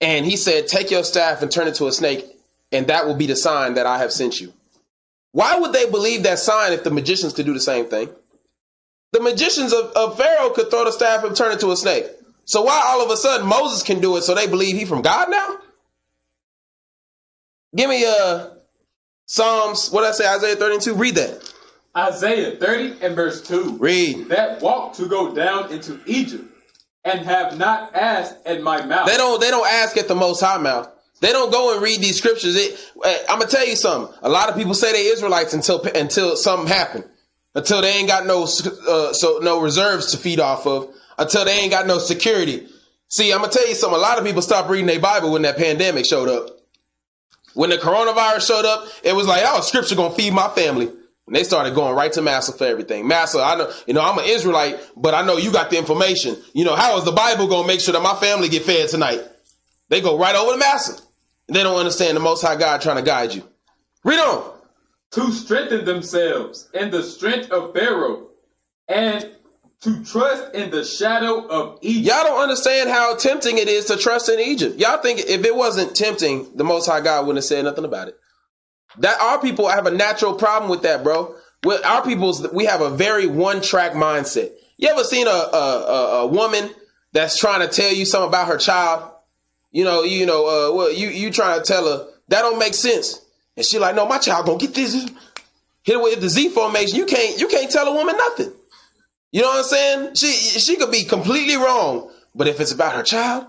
[0.00, 2.26] and he said, "Take your staff and turn it to a snake,
[2.70, 4.52] and that will be the sign that I have sent you."
[5.32, 8.10] Why would they believe that sign if the magicians could do the same thing?
[9.12, 12.06] The magicians of, of Pharaoh could throw the staff and turn it to a snake.
[12.44, 14.22] So why all of a sudden Moses can do it?
[14.22, 15.58] So they believe he from God now?
[17.74, 18.50] Give me uh
[19.26, 19.90] Psalms.
[19.90, 20.28] What did I say?
[20.28, 20.94] Isaiah 32.
[20.94, 21.54] Read that.
[21.96, 23.78] Isaiah 30 and verse 2.
[23.78, 24.28] Read.
[24.28, 26.51] That walk to go down into Egypt
[27.04, 29.06] and have not asked at my mouth.
[29.06, 29.40] They don't.
[29.40, 30.88] They don't ask at the Most High mouth.
[31.20, 32.56] They don't go and read these scriptures.
[32.56, 32.78] It,
[33.28, 34.14] I'm gonna tell you something.
[34.22, 37.04] A lot of people say they Israelites until until something happened,
[37.54, 41.58] until they ain't got no uh, so no reserves to feed off of, until they
[41.58, 42.66] ain't got no security.
[43.08, 43.98] See, I'm gonna tell you something.
[43.98, 46.50] A lot of people stopped reading their Bible when that pandemic showed up.
[47.54, 50.90] When the coronavirus showed up, it was like, oh, scripture gonna feed my family.
[51.32, 53.08] And they started going right to Massa for everything.
[53.08, 56.36] Massa, I know, you know, I'm an Israelite, but I know you got the information.
[56.52, 59.22] You know, how is the Bible gonna make sure that my family get fed tonight?
[59.88, 61.00] They go right over to Massa.
[61.48, 63.48] They don't understand the Most High God trying to guide you.
[64.04, 64.52] Read on.
[65.12, 68.26] To strengthen themselves in the strength of Pharaoh
[68.86, 69.30] and
[69.80, 72.14] to trust in the shadow of Egypt.
[72.14, 74.78] Y'all don't understand how tempting it is to trust in Egypt.
[74.78, 78.08] Y'all think if it wasn't tempting, the Most High God wouldn't have said nothing about
[78.08, 78.18] it.
[78.98, 81.34] That our people have a natural problem with that, bro.
[81.64, 84.50] With our people's, we have a very one-track mindset.
[84.76, 86.70] You ever seen a, a, a, a woman
[87.12, 89.12] that's trying to tell you something about her child
[89.72, 92.74] you know, you know, uh, well, you you trying to tell her that don't make
[92.74, 93.20] sense,
[93.56, 95.10] and she like, no, my child gonna get this.
[95.84, 96.96] Hit with the Z formation.
[96.96, 98.52] You can't you can't tell a woman nothing.
[99.32, 100.14] You know what I'm saying?
[100.14, 103.46] She she could be completely wrong, but if it's about her child,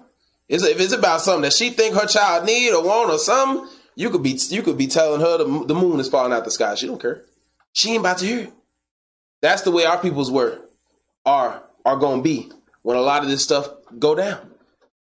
[0.47, 4.09] if it's about something that she think her child need or want or something, you
[4.09, 6.75] could be you could be telling her the, the moon is falling out the sky.
[6.75, 7.23] She don't care.
[7.73, 8.49] She ain't about to hear.
[9.41, 10.59] That's the way our people's were
[11.25, 12.51] are are gonna be
[12.81, 13.67] when a lot of this stuff
[13.99, 14.49] go down.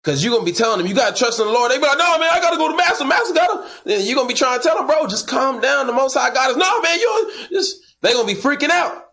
[0.04, 1.72] Cause you're gonna be telling them you gotta trust in the Lord.
[1.72, 3.06] They be like, no man, I gotta go to Master.
[3.06, 3.72] Master got him.
[3.86, 5.88] Then you're gonna be trying to tell them, bro, just calm down.
[5.88, 9.12] The most high God is no man, you just they gonna be freaking out.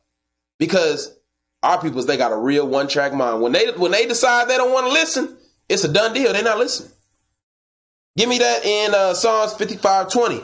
[0.59, 1.17] Because
[1.63, 3.41] our peoples, they got a real one-track mind.
[3.43, 5.37] When they when they decide they don't want to listen,
[5.69, 6.33] it's a done deal.
[6.33, 6.91] They're not listening.
[8.17, 10.43] Give me that in uh, Psalms 55 20.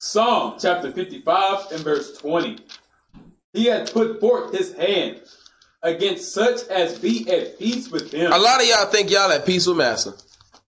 [0.00, 2.58] Psalm chapter 55 and verse 20.
[3.52, 5.20] He had put forth his hand
[5.82, 8.32] against such as be at peace with him.
[8.32, 10.12] A lot of y'all think y'all at peace with Master.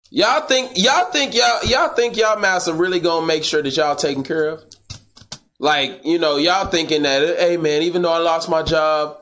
[0.10, 3.96] Y'all think y'all think y'all y'all think y'all Master really gonna make sure that y'all
[3.96, 4.64] taken care of?
[5.60, 9.18] Like, you know, y'all thinking that, hey man, even though I lost my job,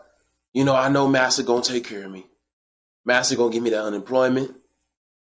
[0.54, 2.26] you know, I know Master gonna take care of me.
[3.06, 4.56] Master gonna give me that unemployment.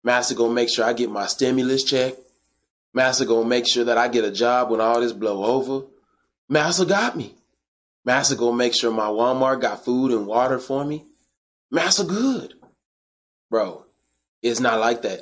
[0.03, 2.14] Master gonna make sure I get my stimulus check.
[2.92, 5.87] Master gonna make sure that I get a job when all this blow over.
[6.48, 7.35] Master got me.
[8.05, 11.05] Master gonna make sure my Walmart got food and water for me.
[11.70, 12.55] Master good.
[13.50, 13.85] Bro,
[14.42, 15.20] it's not like that.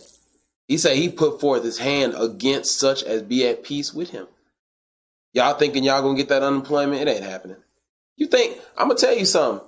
[0.69, 4.27] He said he put forth his hand against such as be at peace with him.
[5.33, 7.01] Y'all thinking y'all gonna get that unemployment?
[7.01, 7.57] It ain't happening.
[8.17, 9.67] You think, I'm gonna tell you something.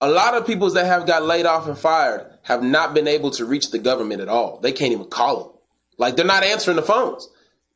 [0.00, 3.30] A lot of people that have got laid off and fired have not been able
[3.32, 4.58] to reach the government at all.
[4.60, 5.52] They can't even call them.
[5.98, 7.28] Like they're not answering the phones.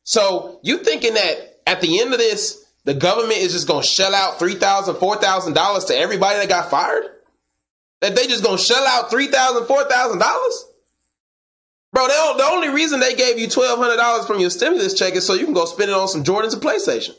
[0.03, 4.15] So you thinking that at the end of this, the government is just gonna shell
[4.15, 7.03] out three thousand, four thousand dollars to everybody that got fired?
[8.01, 10.65] That they just gonna shell out three thousand, four thousand dollars?
[11.93, 15.25] Bro, the only reason they gave you twelve hundred dollars from your stimulus check is
[15.25, 17.15] so you can go spend it on some Jordans and PlayStation,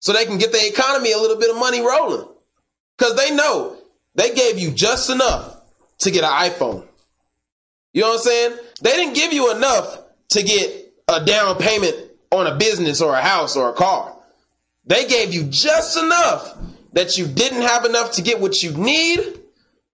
[0.00, 2.28] so they can get the economy a little bit of money rolling.
[2.98, 3.76] Because they know
[4.14, 5.60] they gave you just enough
[5.98, 6.86] to get an iPhone.
[7.92, 8.58] You know what I'm saying?
[8.82, 9.98] They didn't give you enough
[10.30, 11.96] to get a down payment
[12.32, 14.16] on a business or a house or a car.
[14.86, 16.56] They gave you just enough
[16.92, 19.40] that you didn't have enough to get what you need,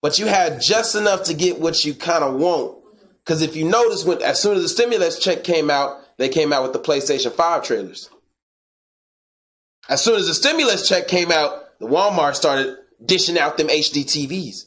[0.03, 2.79] but you had just enough to get what you kind of want.
[3.25, 6.53] Because if you notice, when as soon as the stimulus check came out, they came
[6.53, 8.11] out with the PlayStation 5 trailers.
[9.89, 14.05] As soon as the stimulus check came out, the Walmart started dishing out them HD
[14.05, 14.67] TVs.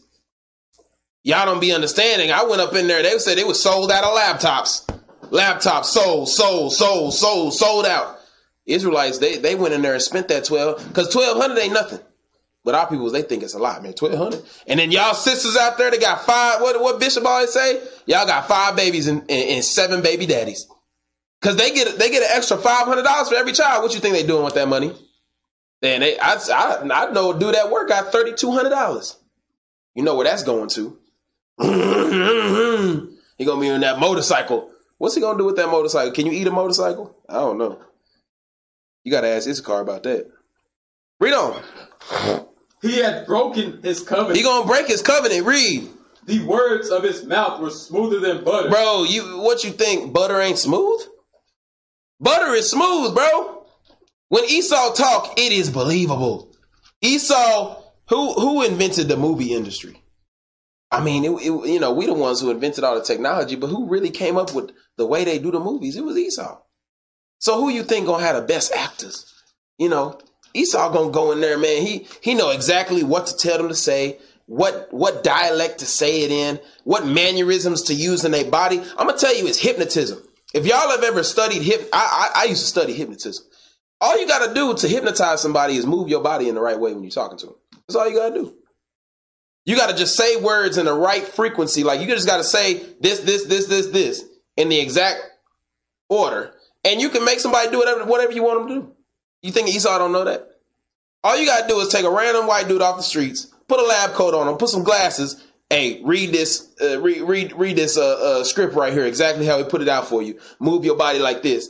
[1.24, 2.32] Y'all don't be understanding.
[2.32, 4.88] I went up in there, they said they was sold out of laptops.
[5.30, 8.20] Laptops sold, sold, sold, sold, sold out.
[8.65, 12.00] Israelites, they, they went in there and spent that 12, because 1200 ain't nothing.
[12.67, 13.93] But our people, they think it's a lot, man.
[13.97, 14.43] 1200.
[14.67, 17.82] And then y'all sisters out there, they got five, what, what Bishop always say?
[18.06, 20.67] Y'all got five babies and, and, and seven baby daddies.
[21.41, 23.84] Cause they get they get an extra five hundred dollars for every child.
[23.84, 24.91] What you think they doing with that money?
[25.84, 29.15] And they, I, I, I know do that work got thirty two hundred dollars.
[29.93, 30.97] You know where that's going to?
[33.38, 36.12] he gonna be in that motorcycle What's he gonna do with that motorcycle?
[36.12, 37.15] Can you eat a motorcycle?
[37.30, 37.80] I don't know.
[39.03, 40.27] You gotta ask his car about that.
[41.19, 41.62] Read on.
[42.82, 44.38] He had broken his covenant.
[44.38, 45.46] He gonna break his covenant.
[45.46, 45.90] Read.
[46.26, 48.70] The words of his mouth were smoother than butter.
[48.70, 50.13] Bro, you what you think?
[50.13, 51.02] Butter ain't smooth?
[52.20, 53.66] Butter is smooth, bro.
[54.30, 56.52] When Esau talk, it is believable.
[57.02, 60.02] Esau, who who invented the movie industry?
[60.92, 63.68] I mean, it, it, you know, we the ones who invented all the technology, but
[63.68, 65.96] who really came up with the way they do the movies?
[65.96, 66.60] It was Esau.
[67.40, 69.34] So who you think gonna have the best actors?
[69.78, 70.20] You know,
[70.58, 71.86] Esau gonna go in there, man.
[71.86, 74.17] He he know exactly what to tell them to say,
[74.48, 78.80] what what dialect to say it in, what mannerisms to use in their body.
[78.80, 80.22] I'm gonna tell you, it's hypnotism.
[80.54, 83.46] If y'all have ever studied hip, I, I I used to study hypnotism.
[84.00, 86.93] All you gotta do to hypnotize somebody is move your body in the right way
[86.93, 87.56] when you're talking to them.
[87.88, 88.56] That's all you gotta do.
[89.65, 91.84] You gotta just say words in the right frequency.
[91.84, 94.24] Like you just gotta say this, this, this, this, this
[94.56, 95.20] in the exact
[96.10, 96.54] order,
[96.86, 98.97] and you can make somebody do whatever whatever you want them to do.
[99.48, 100.46] You think Esau don't know that?
[101.24, 103.84] All you gotta do is take a random white dude off the streets, put a
[103.84, 105.42] lab coat on him, put some glasses.
[105.70, 109.58] Hey, read this, uh, read read read this uh, uh, script right here, exactly how
[109.58, 110.38] he put it out for you.
[110.60, 111.70] Move your body like this,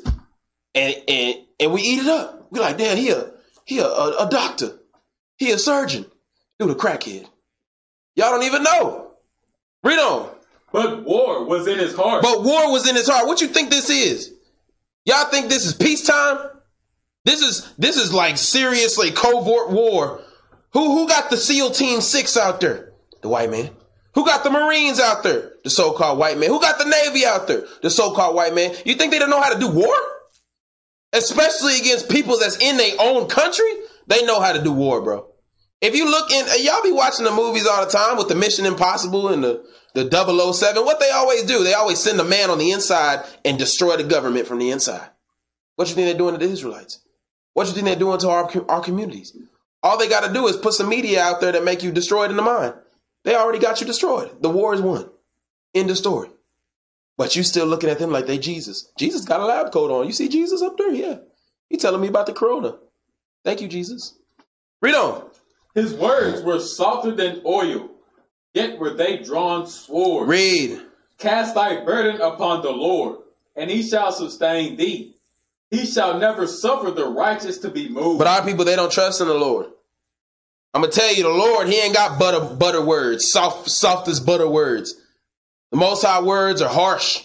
[0.73, 2.47] and and and we eat it up.
[2.49, 3.31] We like, damn, he a
[3.65, 4.79] he a, a, a doctor,
[5.37, 6.07] he a surgeon,
[6.57, 7.27] dude, a crackhead.
[8.15, 9.11] Y'all don't even know.
[9.83, 10.31] Read on.
[10.71, 12.23] But war was in his heart.
[12.23, 13.27] But war was in his heart.
[13.27, 14.33] What you think this is?
[15.05, 16.39] Y'all think this is peacetime?
[17.27, 20.21] This is this is like seriously covert war.
[20.71, 22.93] Who who got the SEAL Team Six out there?
[23.21, 23.69] The white man.
[24.13, 25.51] Who got the Marines out there?
[25.65, 26.49] The so-called white man.
[26.49, 27.65] Who got the Navy out there?
[27.81, 28.73] The so-called white man.
[28.85, 29.93] You think they don't know how to do war?
[31.11, 33.71] Especially against people that's in their own country,
[34.07, 35.27] they know how to do war, bro.
[35.81, 38.65] If you look in, y'all be watching the movies all the time with the Mission
[38.65, 40.85] Impossible and the the 007.
[40.85, 44.05] What they always do, they always send a man on the inside and destroy the
[44.05, 45.09] government from the inside.
[45.75, 47.01] What you think they're doing to the Israelites?
[47.57, 49.35] What you think they're doing to our our communities?
[49.81, 52.29] All they got to do is put some media out there that make you destroyed
[52.29, 52.75] in the mind.
[53.23, 54.43] They already got you destroyed.
[54.43, 55.09] The war is won.
[55.73, 56.29] End of story.
[57.17, 58.91] But you still looking at them like they Jesus.
[58.99, 60.05] Jesus got a lab coat on.
[60.05, 60.91] You see Jesus up there?
[60.91, 61.15] Yeah.
[61.67, 62.75] He telling me about the corona.
[63.43, 64.13] Thank you, Jesus.
[64.79, 65.27] Read on.
[65.73, 67.89] His words were softer than oil,
[68.53, 70.29] yet were they drawn swords.
[70.29, 70.79] Read.
[71.17, 73.17] Cast thy burden upon the Lord,
[73.55, 75.16] and he shall sustain thee.
[75.69, 78.19] He shall never suffer the righteous to be moved.
[78.19, 79.67] But our people, they don't trust in the Lord.
[80.73, 84.47] I'm gonna tell you, the Lord, He ain't got butter butter words, soft softest butter
[84.47, 84.95] words.
[85.71, 87.23] The Most High words are harsh.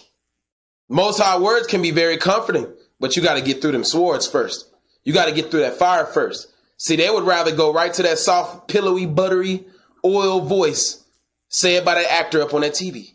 [0.89, 2.67] Most High words can be very comforting,
[2.99, 4.69] but you got to get through them swords first.
[5.03, 6.47] You got to get through that fire first.
[6.77, 9.65] See, they would rather go right to that soft, pillowy, buttery,
[10.03, 11.03] oil voice
[11.49, 13.13] said by that actor up on that TV.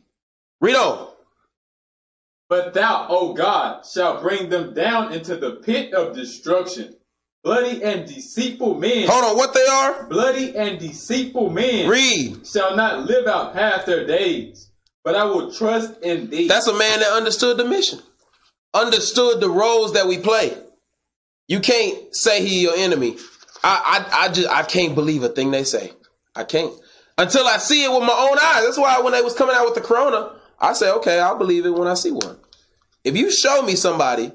[0.60, 1.07] Read on.
[2.48, 6.96] But thou, O God, shalt bring them down into the pit of destruction.
[7.44, 9.06] Bloody and deceitful men.
[9.08, 10.06] Hold on, what they are?
[10.08, 11.88] Bloody and deceitful men.
[11.88, 12.46] Read.
[12.46, 14.70] Shall not live out half their days,
[15.04, 16.48] but I will trust in thee.
[16.48, 18.00] That's a man that understood the mission,
[18.74, 20.56] understood the roles that we play.
[21.46, 23.16] You can't say he your enemy.
[23.62, 25.92] I, I, I just, I can't believe a thing they say.
[26.34, 26.72] I can't
[27.16, 28.64] until I see it with my own eyes.
[28.64, 31.66] That's why when they was coming out with the corona, I say, okay, I'll believe
[31.66, 32.38] it when I see one.
[33.04, 34.32] If you show me somebody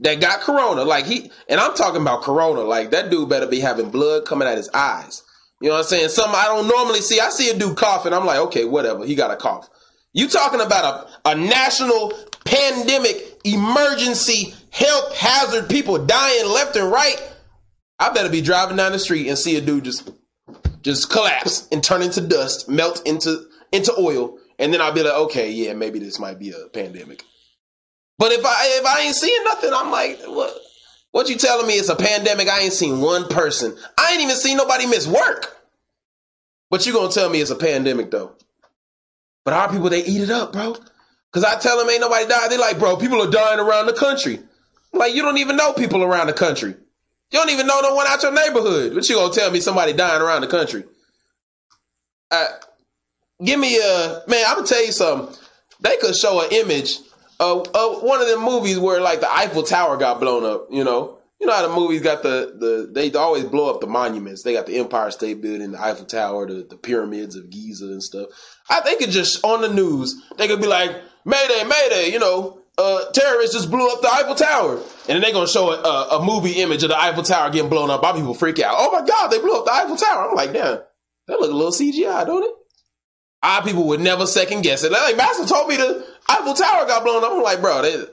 [0.00, 3.60] that got corona, like he, and I'm talking about corona, like that dude better be
[3.60, 5.22] having blood coming out his eyes.
[5.60, 6.08] You know what I'm saying?
[6.10, 7.20] Something I don't normally see.
[7.20, 8.12] I see a dude coughing.
[8.12, 9.06] I'm like, okay, whatever.
[9.06, 9.68] He got a cough.
[10.12, 12.12] You talking about a, a national
[12.44, 17.16] pandemic emergency health hazard, people dying left and right.
[17.98, 20.10] I better be driving down the street and see a dude just
[20.82, 25.14] just collapse and turn into dust, melt into into oil, and then I'll be like,
[25.14, 27.22] okay, yeah, maybe this might be a pandemic.
[28.18, 30.56] But if I if I ain't seeing nothing, I'm like, what?
[31.12, 31.74] What you telling me?
[31.74, 32.48] It's a pandemic.
[32.48, 33.76] I ain't seen one person.
[33.98, 35.56] I ain't even seen nobody miss work.
[36.70, 38.32] But you gonna tell me it's a pandemic though?
[39.44, 40.76] But our people they eat it up, bro.
[41.32, 42.50] Cause I tell them ain't nobody died.
[42.50, 44.38] They like, bro, people are dying around the country.
[44.92, 46.70] I'm like you don't even know people around the country.
[46.70, 48.94] You don't even know no one out your neighborhood.
[48.94, 50.84] But you gonna tell me somebody dying around the country?
[52.30, 52.46] Uh,
[53.42, 54.44] give me a man.
[54.46, 55.36] I'm gonna tell you something.
[55.80, 56.98] They could show an image
[57.38, 60.68] of, of one of the movies where like the Eiffel Tower got blown up.
[60.70, 63.86] You know, you know how the movies got the the they always blow up the
[63.86, 64.42] monuments.
[64.42, 68.02] They got the Empire State Building, the Eiffel Tower, the, the pyramids of Giza and
[68.02, 68.28] stuff.
[68.70, 70.90] I think it just on the news they could be like
[71.24, 72.12] Mayday, Mayday.
[72.12, 74.76] You know, uh, terrorists just blew up the Eiffel Tower.
[75.08, 77.90] And then they're to show a, a, movie image of the Eiffel Tower getting blown
[77.90, 78.02] up.
[78.02, 78.74] Our people freak out.
[78.78, 80.28] Oh my God, they blew up the Eiffel Tower.
[80.28, 80.80] I'm like, damn,
[81.26, 82.50] that look a little CGI, don't it?
[83.46, 84.90] Our people would never second guess it.
[84.90, 87.30] Like, Master told me the Eiffel Tower got blown up.
[87.30, 88.04] I'm like, bro, they,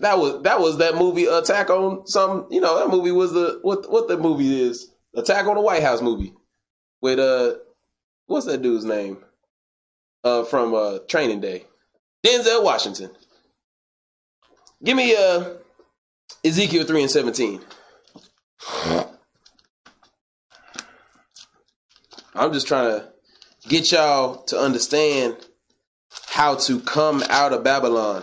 [0.00, 3.60] that was that was that movie Attack on some, you know, that movie was the,
[3.62, 4.90] what what the movie is.
[5.14, 6.34] Attack on the White House movie.
[7.00, 7.54] With, uh,
[8.26, 9.18] what's that dude's name?
[10.24, 11.66] Uh, from uh, Training Day.
[12.26, 13.10] Denzel Washington.
[14.82, 15.54] Give me uh
[16.44, 17.60] Ezekiel 3 and 17.
[22.34, 23.08] I'm just trying to
[23.68, 25.36] get y'all to understand
[26.28, 28.22] how to come out of Babylon.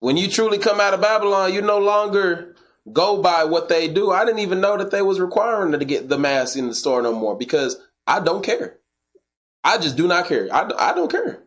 [0.00, 2.54] When you truly come out of Babylon, you're no longer
[2.92, 4.10] go by what they do.
[4.10, 7.02] I didn't even know that they was requiring to get the mask in the store
[7.02, 7.76] no more because
[8.06, 8.78] I don't care.
[9.64, 10.48] I just do not care.
[10.52, 11.42] I, I don't care.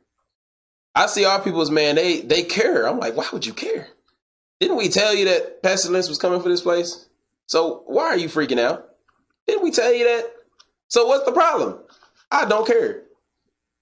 [0.95, 2.87] I see our people's man, they they care.
[2.87, 3.87] I'm like, why would you care?
[4.59, 7.07] Didn't we tell you that pestilence was coming for this place?
[7.47, 8.89] So why are you freaking out?
[9.47, 10.33] Didn't we tell you that?
[10.89, 11.79] So what's the problem?
[12.31, 13.03] I don't care.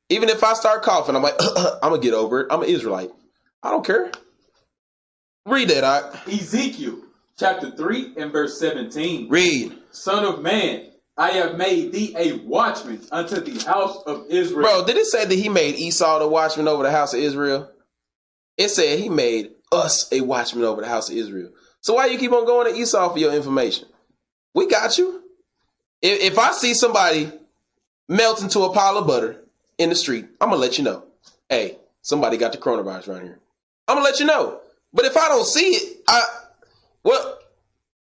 [0.09, 2.47] Even if I start coughing, I'm like, I'm gonna get over it.
[2.49, 3.11] I'm an Israelite.
[3.61, 4.11] I don't care.
[5.45, 6.99] Read that, I Ezekiel
[7.37, 9.29] chapter 3 and verse 17.
[9.29, 9.77] read.
[9.91, 14.63] Son of man, I have made thee a watchman unto the house of Israel.
[14.63, 17.71] Bro, did it say that he made Esau the watchman over the house of Israel?
[18.57, 21.51] It said he made us a watchman over the house of Israel.
[21.81, 23.87] So why you keep on going to Esau for your information?
[24.53, 25.23] We got you.
[26.01, 27.31] If, if I see somebody
[28.07, 29.43] melt into a pile of butter
[29.77, 31.03] in the street, I'm gonna let you know.
[31.49, 33.39] Hey, somebody got the coronavirus around here.
[33.87, 34.59] I'm gonna let you know.
[34.93, 36.23] But if I don't see it, I
[37.03, 37.39] well,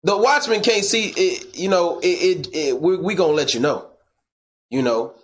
[0.04, 1.58] the watchman can't see it.
[1.58, 2.08] You know, it.
[2.08, 3.88] it, it we we gonna let you know.
[4.70, 5.16] You know,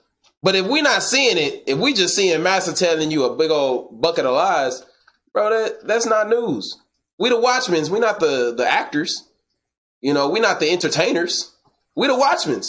[0.42, 3.52] but if we're not seeing it, if we just seeing Master telling you a big
[3.52, 4.84] old bucket of lies,
[5.34, 6.78] bro, that that's not news.
[7.18, 7.84] We the watchmen.
[7.92, 9.28] We not the the actors.
[10.02, 11.52] You know, we not the entertainers.
[11.96, 12.62] We the watchmen.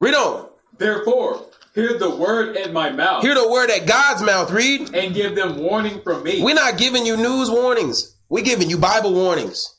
[0.00, 0.48] Read on.
[0.78, 3.22] Therefore, hear the word in my mouth.
[3.22, 4.50] Hear the word at God's mouth.
[4.50, 4.94] Read.
[4.94, 6.42] And give them warning from me.
[6.42, 8.16] We're not giving you news warnings.
[8.28, 9.74] We're giving you Bible warnings.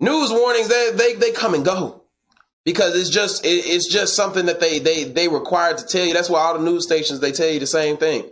[0.00, 2.02] News warnings, they they, they come and go.
[2.64, 6.12] Because it's just it, it's just something that they they they required to tell you.
[6.12, 8.28] That's why all the news stations they tell you the same thing.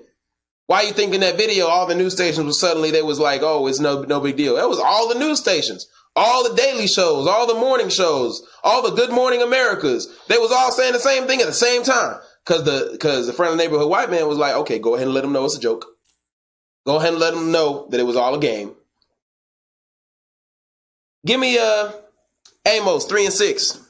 [0.66, 3.42] Why you think in that video all the news stations was suddenly they was like,
[3.42, 4.56] oh, it's no no big deal.
[4.56, 8.82] That was all the news stations, all the daily shows, all the morning shows, all
[8.82, 10.08] the Good Morning Americas.
[10.28, 12.20] They was all saying the same thing at the same time.
[12.44, 15.22] Cause the cause the friendly neighborhood white man was like, okay, go ahead and let
[15.22, 15.86] them know it's a joke.
[16.86, 18.74] Go ahead and let them know that it was all a game.
[21.24, 21.92] Give me uh
[22.66, 23.80] Amos three and six.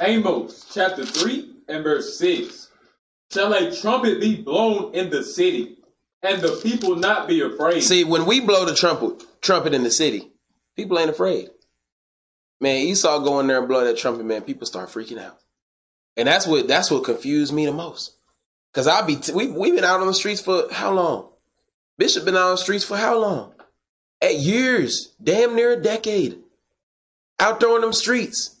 [0.00, 2.70] Amos chapter 3 and verse 6.
[3.32, 5.76] Shall a trumpet be blown in the city,
[6.22, 7.82] and the people not be afraid?
[7.82, 10.30] See, when we blow the trumpet trumpet in the city,
[10.76, 11.50] people ain't afraid.
[12.60, 15.38] Man, Esau go in there and blow that trumpet, man, people start freaking out.
[16.16, 18.12] And that's what that's what confused me the most.
[18.72, 21.28] Cause I'll be t- we we've been out on the streets for how long?
[21.98, 23.52] Bishop been out on the streets for how long?
[24.20, 26.38] At years, damn near a decade.
[27.40, 28.56] Out there on them streets.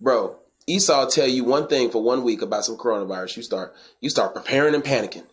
[0.00, 0.36] Bro,
[0.66, 3.38] Esau tell you one thing for one week about some coronavirus.
[3.38, 5.24] You start you start preparing and panicking.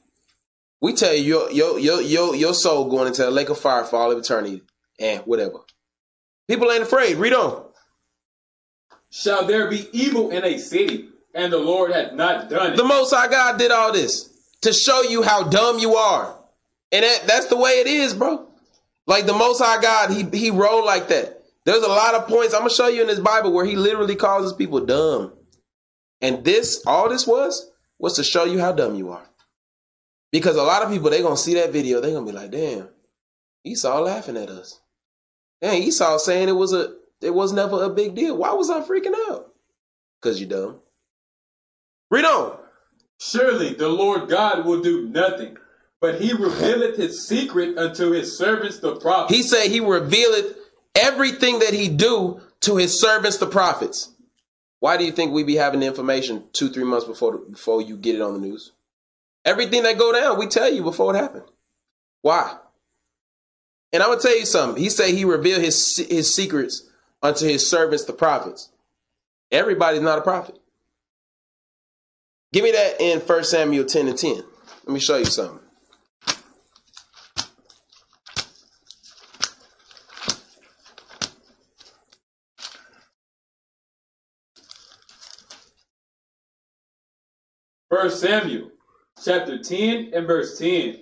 [0.82, 3.84] We tell you your your your your, your soul going into the lake of fire
[3.84, 4.64] for all of eternity
[5.00, 5.60] and whatever.
[6.48, 7.18] People ain't afraid.
[7.18, 7.66] Read on.
[9.12, 12.78] Shall there be evil in a city, and the Lord hath not done it?
[12.78, 14.30] The Most High God did all this
[14.62, 16.36] to show you how dumb you are,
[16.92, 18.48] and that, that's the way it is, bro.
[19.06, 21.44] Like the Most High God, he he rolled like that.
[21.64, 24.16] There's a lot of points I'm gonna show you in this Bible where he literally
[24.16, 25.34] calls his people dumb,
[26.22, 27.70] and this all this was
[28.00, 29.28] was to show you how dumb you are.
[30.32, 32.90] Because a lot of people they gonna see that video, they gonna be like, "Damn,
[33.64, 34.80] Esau laughing at us."
[35.62, 38.38] Damn, Esau saying it was a it was never a big deal.
[38.38, 39.52] Why was I freaking out?
[40.22, 40.80] Because you dumb.
[42.10, 42.58] Read on.
[43.20, 45.58] Surely the Lord God will do nothing,
[46.00, 49.36] but he revealeth his secret unto his servants the prophets.
[49.36, 50.58] He said he revealeth
[50.96, 54.10] everything that he do to his servants the prophets.
[54.80, 57.98] Why do you think we be having the information two, three months before before you
[57.98, 58.72] get it on the news?
[59.44, 61.46] Everything that go down, we tell you before it happened.
[62.22, 62.56] Why?
[63.92, 64.82] And I'm gonna tell you something.
[64.82, 66.84] He said he revealed his his secrets
[67.22, 68.70] unto his servants the prophets.
[69.52, 70.58] Everybody's not a prophet.
[72.54, 74.36] Give me that in 1 Samuel 10 and 10.
[74.86, 75.60] Let me show you something.
[87.90, 88.72] First Samuel
[89.24, 91.00] chapter 10 and verse 10.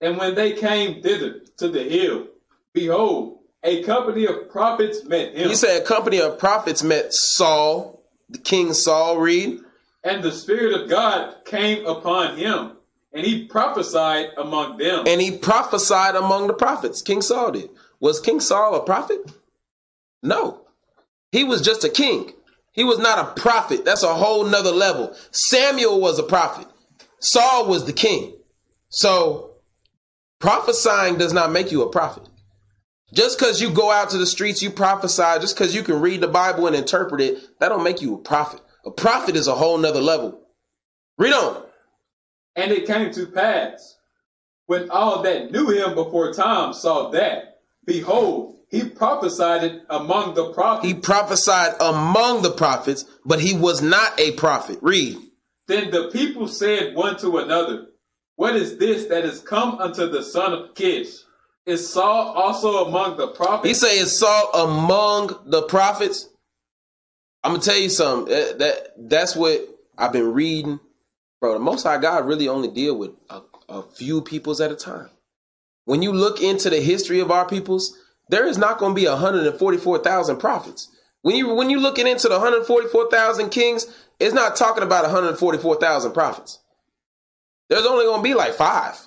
[0.00, 2.26] And when they came thither to the hill,
[2.72, 5.48] behold, a company of prophets met him.
[5.48, 9.60] He said a company of prophets met Saul, the king Saul, read.
[10.04, 12.72] And the Spirit of God came upon him,
[13.12, 15.04] and he prophesied among them.
[15.06, 17.02] And he prophesied among the prophets.
[17.02, 17.70] King Saul did.
[17.98, 19.32] Was King Saul a prophet?
[20.22, 20.60] No.
[21.32, 22.34] He was just a king.
[22.72, 23.84] He was not a prophet.
[23.84, 25.16] That's a whole nother level.
[25.30, 26.68] Samuel was a prophet.
[27.20, 28.36] Saul was the king.
[28.88, 29.52] So
[30.40, 32.28] prophesying does not make you a prophet.
[33.14, 36.20] Just because you go out to the streets, you prophesy, just because you can read
[36.20, 38.60] the Bible and interpret it, that don't make you a prophet.
[38.84, 40.40] A prophet is a whole nother level.
[41.18, 41.64] Read on.
[42.56, 43.96] And it came to pass
[44.66, 50.52] When all that knew him before time saw that, behold, he prophesied it among the
[50.52, 50.88] prophets.
[50.88, 54.78] He prophesied among the prophets, but he was not a prophet.
[54.82, 55.18] Read.
[55.68, 57.86] Then the people said one to another,
[58.36, 61.08] What is this that is come unto the son of Kish?
[61.66, 63.68] Is Saul also among the prophets?
[63.68, 66.28] He say is Saul among the prophets.
[67.42, 68.32] I'm gonna tell you something.
[68.32, 70.78] That, that that's what I've been reading,
[71.40, 71.54] bro.
[71.54, 75.10] The Most High God really only deal with a, a few peoples at a time.
[75.86, 77.96] When you look into the history of our peoples,
[78.28, 80.88] there is not going to be 144,000 prophets.
[81.22, 83.86] When you when you looking into the 144,000 kings,
[84.18, 86.58] it's not talking about 144,000 prophets.
[87.68, 88.98] There's only going to be like five.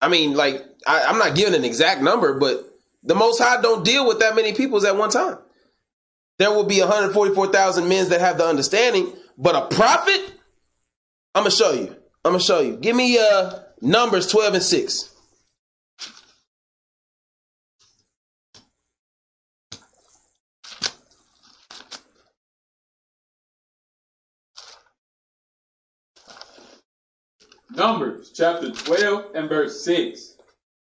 [0.00, 2.68] I mean, like I, I'm not giving an exact number, but
[3.04, 5.38] the Most High don't deal with that many peoples at one time.
[6.38, 10.32] There will be 144,000 men that have the understanding, but a prophet,
[11.34, 11.94] I'm gonna show you.
[12.24, 12.76] I'm gonna show you.
[12.76, 15.11] Give me uh Numbers 12 and 6.
[27.74, 30.36] Numbers chapter 12 and verse 6.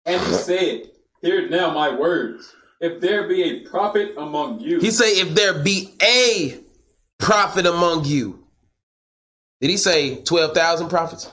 [0.06, 2.54] And he said, Hear now my words.
[2.80, 4.78] If there be a prophet among you.
[4.80, 6.58] He say, if there be a
[7.18, 8.38] prophet among you.
[9.60, 11.28] Did he say 12,000 prophets?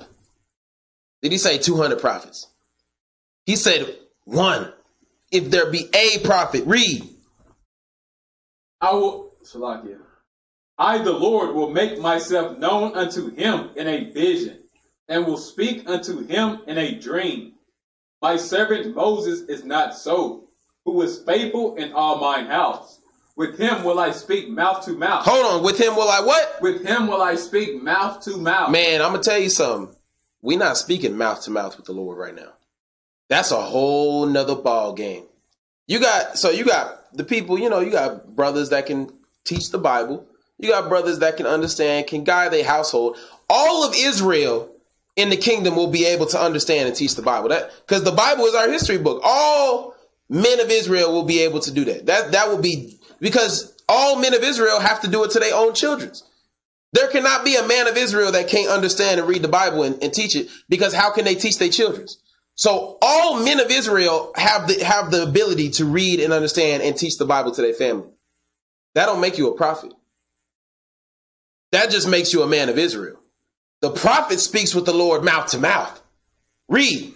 [1.22, 2.48] Did he say 200 prophets?
[3.46, 4.72] He said one.
[5.32, 7.08] If there be a prophet, read.
[8.82, 9.98] I will, Shalakia.
[10.78, 14.60] I, the Lord, will make myself known unto him in a vision,
[15.08, 17.54] and will speak unto him in a dream.
[18.22, 20.44] My servant Moses is not so,
[20.84, 23.00] who is faithful in all mine house.
[23.36, 25.26] With him will I speak mouth to mouth.
[25.26, 26.62] Hold on, with him will I what?
[26.62, 28.72] With him will I speak mouth to mouth.
[28.72, 29.94] Man, I'm gonna tell you something.
[30.42, 32.54] We're not speaking mouth to mouth with the Lord right now.
[33.28, 35.26] That's a whole nother ball game.
[35.88, 39.12] You got so you got the people, you know, you got brothers that can
[39.44, 40.26] teach the Bible.
[40.58, 43.18] You got brothers that can understand, can guide their household.
[43.50, 44.75] All of Israel
[45.16, 47.50] in the kingdom will be able to understand and teach the Bible.
[47.50, 49.22] That because the Bible is our history book.
[49.24, 49.96] All
[50.30, 52.06] men of Israel will be able to do that.
[52.08, 55.56] That that will be because all men of Israel have to do it to their
[55.56, 56.24] own children's.
[56.94, 60.02] There cannot be a man of Israel that can't understand and read the Bible and,
[60.02, 62.18] and teach it because how can they teach their children's?
[62.56, 66.96] So all men of Israel have the have the ability to read and understand and
[66.96, 68.10] teach the Bible to their family.
[68.94, 69.94] That don't make you a prophet.
[71.74, 73.20] That just makes you a man of Israel.
[73.86, 76.02] The prophet speaks with the Lord mouth to mouth.
[76.68, 77.14] Read.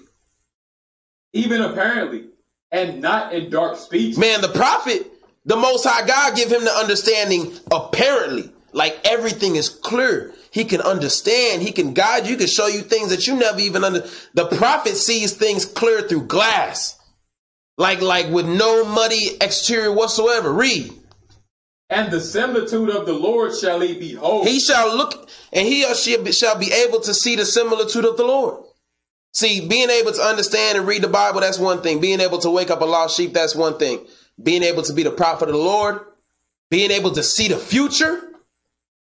[1.34, 2.26] Even apparently,
[2.72, 4.20] and not in dark speech.
[4.20, 5.08] Man, the prophet,
[5.46, 8.52] the Most High God give him the understanding apparently.
[8.72, 10.32] Like everything is clear.
[10.52, 11.64] He can understand.
[11.64, 12.34] He can guide you.
[12.34, 14.08] He can show you things that you never even under.
[14.36, 17.00] The prophet sees things clear through glass.
[17.80, 20.54] Like, like with no muddy exterior whatsoever.
[20.54, 20.94] Read.
[21.90, 24.48] And the similitude of the Lord shall he behold.
[24.48, 28.16] He shall look, and he or she shall be able to see the similitude of
[28.16, 28.64] the Lord.
[29.34, 32.00] See, being able to understand and read the Bible, that's one thing.
[32.00, 34.06] Being able to wake up a lost sheep, that's one thing.
[34.42, 36.02] Being able to be the prophet of the Lord,
[36.70, 38.22] being able to see the future.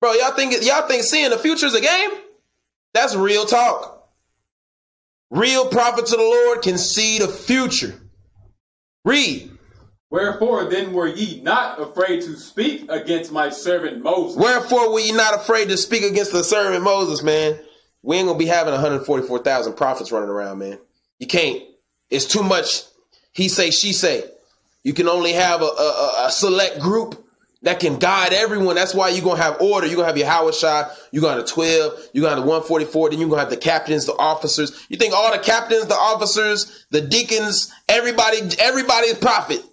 [0.01, 2.11] Bro, y'all think y'all think seeing the future is a game?
[2.95, 4.09] That's real talk.
[5.31, 7.95] Real prophets of the Lord can see the future.
[9.05, 9.52] Read.
[10.13, 14.37] Wherefore then were ye not afraid to speak against my servant Moses?
[14.37, 17.59] Wherefore were ye not afraid to speak against the servant Moses, man?
[18.03, 20.79] We ain't gonna be having 144,000 prophets running around, man.
[21.19, 21.63] You can't.
[22.11, 22.83] It's too much.
[23.33, 24.25] He say, she say.
[24.85, 27.25] You can only have a, a, a select group
[27.63, 28.75] that can guide everyone.
[28.75, 29.87] That's why you're gonna have order.
[29.87, 30.91] You're gonna have your Howard shot.
[31.11, 32.09] You're gonna have the 12.
[32.13, 33.09] You're gonna have the 144.
[33.09, 34.87] Then you're gonna have the captains, the officers.
[34.91, 39.65] You think all the captains, the officers, the deacons, everybody, everybody is prophet.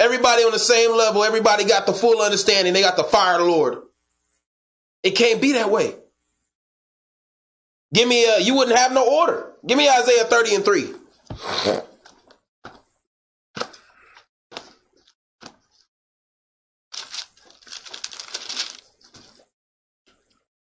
[0.00, 1.24] Everybody on the same level.
[1.24, 2.72] Everybody got the full understanding.
[2.72, 3.82] They got the fire of the Lord.
[5.02, 5.94] It can't be that way.
[7.92, 9.52] Give me a, you wouldn't have no order.
[9.66, 10.94] Give me Isaiah 30 and 3.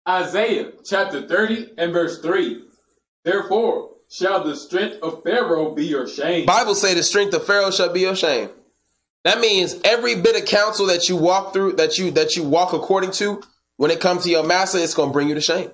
[0.06, 2.62] Isaiah chapter 30 and verse 3.
[3.24, 6.44] Therefore shall the strength of Pharaoh be your shame.
[6.44, 8.50] Bible say the strength of Pharaoh shall be your shame.
[9.24, 12.74] That means every bit of counsel that you walk through, that you that you walk
[12.74, 13.42] according to,
[13.76, 15.70] when it comes to your master, it's gonna bring you to shame.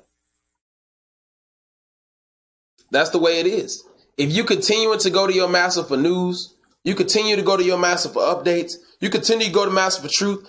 [2.90, 3.84] That's the way it is.
[4.16, 7.64] If you continue to go to your master for news, you continue to go to
[7.64, 10.48] your master for updates, you continue to go to master for truth,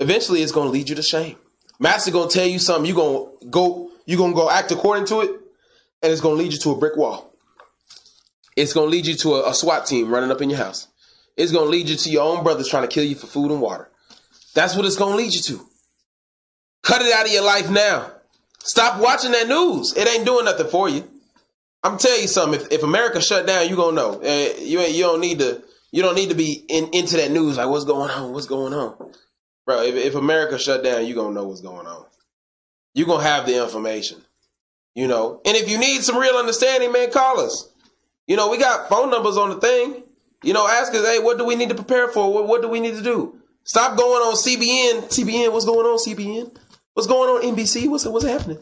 [0.00, 1.36] eventually it's gonna lead you to shame.
[1.78, 5.30] Master gonna tell you something, you're gonna go, you're gonna go act according to it,
[6.02, 7.32] and it's gonna lead you to a brick wall.
[8.56, 10.87] It's gonna lead you to a, a SWAT team running up in your house.
[11.38, 13.60] It's gonna lead you to your own brothers trying to kill you for food and
[13.60, 13.88] water.
[14.54, 15.66] That's what it's gonna lead you to.
[16.82, 18.10] Cut it out of your life now.
[18.58, 19.96] Stop watching that news.
[19.96, 21.08] It ain't doing nothing for you.
[21.84, 22.60] I'm telling you something.
[22.60, 24.20] If, if America shut down, you gonna know.
[24.20, 25.62] Uh, you you don't need to.
[25.92, 27.56] You don't need to be in, into that news.
[27.56, 28.32] Like what's going on?
[28.32, 29.12] What's going on,
[29.64, 29.82] bro?
[29.82, 32.04] If, if America shut down, you gonna know what's going on.
[32.94, 34.18] You gonna have the information.
[34.96, 35.40] You know.
[35.46, 37.72] And if you need some real understanding, man, call us.
[38.26, 40.02] You know, we got phone numbers on the thing.
[40.42, 42.32] You know, ask us, hey, what do we need to prepare for?
[42.32, 43.40] What, what do we need to do?
[43.64, 45.08] Stop going on CBN.
[45.08, 46.56] CBN, what's going on, CBN?
[46.94, 47.88] What's going on, NBC?
[47.88, 48.58] What's what's happening?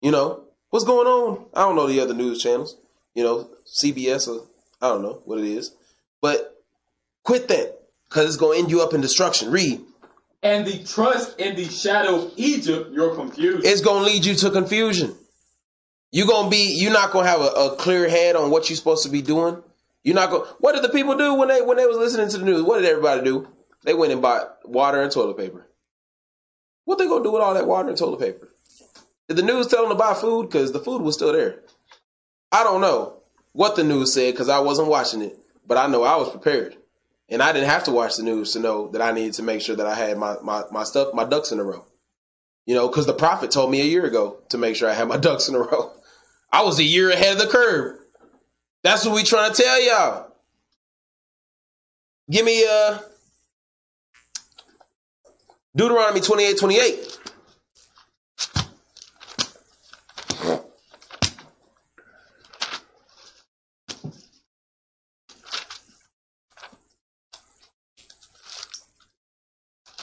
[0.00, 1.46] You know, what's going on?
[1.54, 2.76] I don't know the other news channels.
[3.14, 4.46] You know, CBS or
[4.80, 5.74] I don't know what it is.
[6.20, 6.56] But
[7.24, 9.50] quit that because it's going to end you up in destruction.
[9.50, 9.80] Read.
[10.42, 13.66] And the trust in the shadow of Egypt, you're confused.
[13.66, 15.14] It's going to lead you to confusion.
[16.10, 18.70] You're going to be, you're not going to have a, a clear head on what
[18.70, 19.62] you're supposed to be doing.
[20.08, 20.48] You're not going.
[20.60, 22.62] What did the people do when they when they was listening to the news?
[22.62, 23.46] What did everybody do?
[23.84, 25.68] They went and bought water and toilet paper.
[26.86, 28.48] What they gonna do with all that water and toilet paper?
[29.28, 30.46] Did the news tell them to buy food?
[30.46, 31.60] Because the food was still there.
[32.50, 33.20] I don't know
[33.52, 35.36] what the news said because I wasn't watching it,
[35.66, 36.74] but I know I was prepared.
[37.28, 39.60] And I didn't have to watch the news to know that I needed to make
[39.60, 41.84] sure that I had my, my, my stuff, my ducks in a row.
[42.64, 45.08] You know, because the prophet told me a year ago to make sure I had
[45.08, 45.92] my ducks in a row.
[46.50, 47.98] I was a year ahead of the curve.
[48.88, 50.32] That's what we trying to tell y'all.
[52.30, 52.98] Give me uh
[55.76, 57.18] Deuteronomy 28, 28.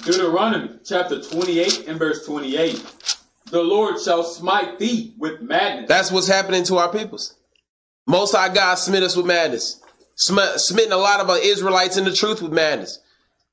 [0.03, 2.85] Deuteronomy chapter 28 and verse 28.
[3.49, 5.87] The Lord shall smite thee with madness.
[5.87, 7.33] That's what's happening to our peoples.
[8.07, 9.81] Most High God smit us with madness.
[10.15, 12.99] Sm- smitten a lot of our Israelites in the truth with madness.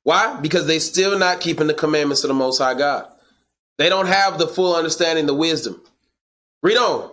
[0.03, 0.39] Why?
[0.39, 3.07] Because they still not keeping the commandments of the Most High God.
[3.77, 5.81] They don't have the full understanding, the wisdom.
[6.61, 7.11] Read on.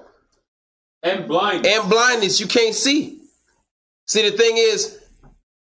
[1.03, 1.73] And blindness.
[1.73, 3.21] And blindness, you can't see.
[4.07, 4.99] See, the thing is,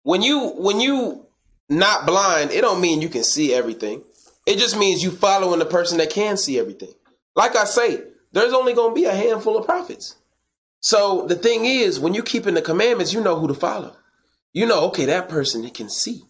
[0.02, 1.26] when you when you
[1.68, 4.02] not blind, it don't mean you can see everything.
[4.46, 6.92] It just means you following the person that can see everything.
[7.34, 8.02] Like I say,
[8.32, 10.16] there's only going to be a handful of prophets.
[10.84, 13.96] So the thing is, when you're keeping the commandments, you know who to follow.
[14.52, 16.20] You know, okay, that person can see.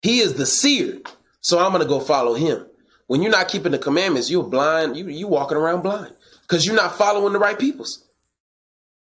[0.00, 1.00] He is the seer.
[1.40, 2.64] So I'm going to go follow him.
[3.08, 4.96] When you're not keeping the commandments, you're blind.
[4.96, 8.04] You you walking around blind because you're not following the right peoples.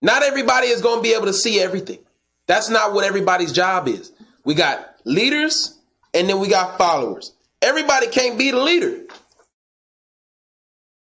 [0.01, 1.99] Not everybody is going to be able to see everything.
[2.47, 4.13] That's not what everybody's job is.
[4.45, 5.77] We got leaders
[6.15, 7.33] and then we got followers.
[7.61, 9.01] Everybody can't be the leader.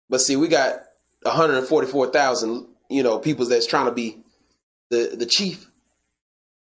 [0.10, 0.76] But see, we got
[1.24, 4.18] 144,000, you know, people that's trying to be
[4.90, 5.66] the the chief.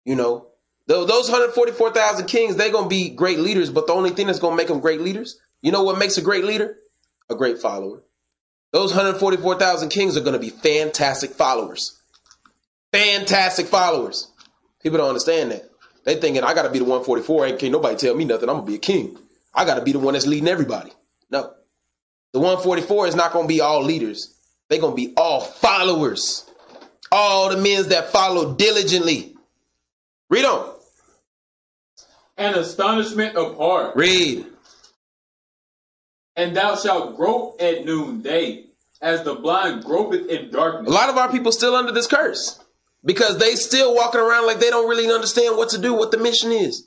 [0.06, 0.48] You know,
[0.88, 4.54] those 144,000 kings, they're going to be great leaders, but the only thing that's going
[4.54, 6.78] to make them great leaders, you know what makes a great leader?
[7.30, 8.02] A great follower.
[8.72, 12.00] Those 144,000 kings are going to be fantastic followers.
[12.94, 14.32] Fantastic followers.
[14.82, 15.70] People don't understand that.
[16.06, 17.48] They thinking I got to be the 144.
[17.48, 18.48] Ain't can't nobody tell me nothing.
[18.48, 19.18] I'm gonna be a king.
[19.54, 20.92] I got to be the one that's leading everybody.
[21.30, 21.52] No,
[22.32, 24.34] the 144 is not gonna be all leaders.
[24.70, 26.46] They're gonna be all followers.
[27.12, 29.36] All the men that follow diligently.
[30.30, 30.74] Read on.
[32.38, 33.96] And astonishment of heart.
[33.96, 34.46] Read.
[36.36, 38.66] And thou shalt grope at noonday,
[39.02, 40.92] as the blind gropeth in darkness.
[40.92, 42.60] A lot of our people still under this curse
[43.06, 46.18] because they still walking around like they don't really understand what to do, what the
[46.18, 46.86] mission is,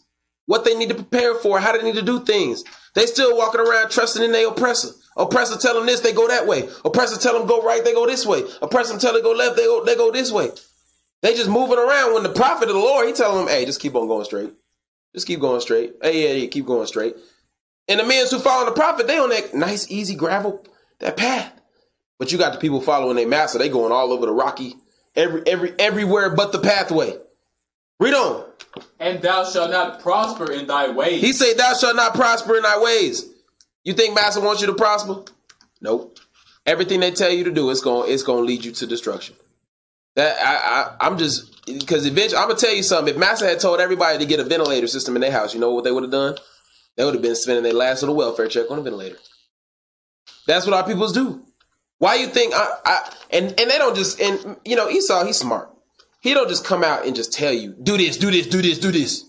[0.51, 2.65] what they need to prepare for, how they need to do things.
[2.97, 4.89] They still walking around trusting in their oppressor.
[5.17, 6.69] Oppressor tell them this, they go that way.
[6.85, 8.43] Oppressor tell them go right, they go this way.
[8.61, 10.49] Oppressor tell them go left, they go they go this way.
[11.23, 13.81] They just moving around when the prophet of the Lord, he telling them, hey, just
[13.81, 14.51] keep on going straight.
[15.15, 15.93] Just keep going straight.
[16.03, 17.15] Hey, yeah, yeah, keep going straight.
[17.87, 20.67] And the men who follow the prophet, they on that nice, easy gravel,
[20.99, 21.53] that path.
[22.19, 24.75] But you got the people following their master, they going all over the rocky,
[25.15, 27.17] every every everywhere but the pathway.
[28.01, 28.47] Read on.
[28.99, 31.21] And thou shalt not prosper in thy ways.
[31.21, 33.27] He said, Thou shalt not prosper in thy ways.
[33.85, 35.23] You think master wants you to prosper?
[35.81, 36.19] Nope.
[36.67, 39.37] Everything they tell you to do, it's going it's going to lead you to destruction.
[40.17, 43.15] That I, I I'm just because eventually I'm gonna tell you something.
[43.15, 45.73] If Master had told everybody to get a ventilator system in their house, you know
[45.73, 46.37] what they would have done?
[46.97, 49.17] They would have been spending their last little welfare check on a ventilator.
[50.47, 51.43] That's what our peoples do.
[51.99, 55.37] Why you think I, I and and they don't just and you know Esau he's
[55.39, 55.70] smart.
[56.21, 58.79] He don't just come out and just tell you do this, do this, do this,
[58.79, 59.25] do this.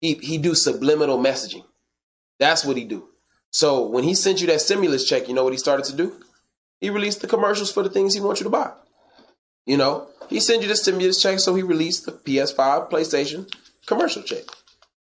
[0.00, 1.64] He he do subliminal messaging.
[2.38, 3.08] That's what he do.
[3.50, 6.16] So when he sent you that stimulus check, you know what he started to do?
[6.80, 8.72] He released the commercials for the things he wants you to buy.
[9.66, 13.48] You know, he sent you the stimulus check, so he released the PS5, PlayStation
[13.86, 14.44] commercial check.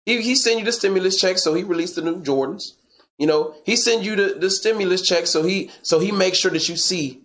[0.05, 2.73] He, he sent you the stimulus check, so he released the new Jordans.
[3.17, 6.51] You know, he sent you the, the stimulus check, so he so he makes sure
[6.51, 7.21] that you see.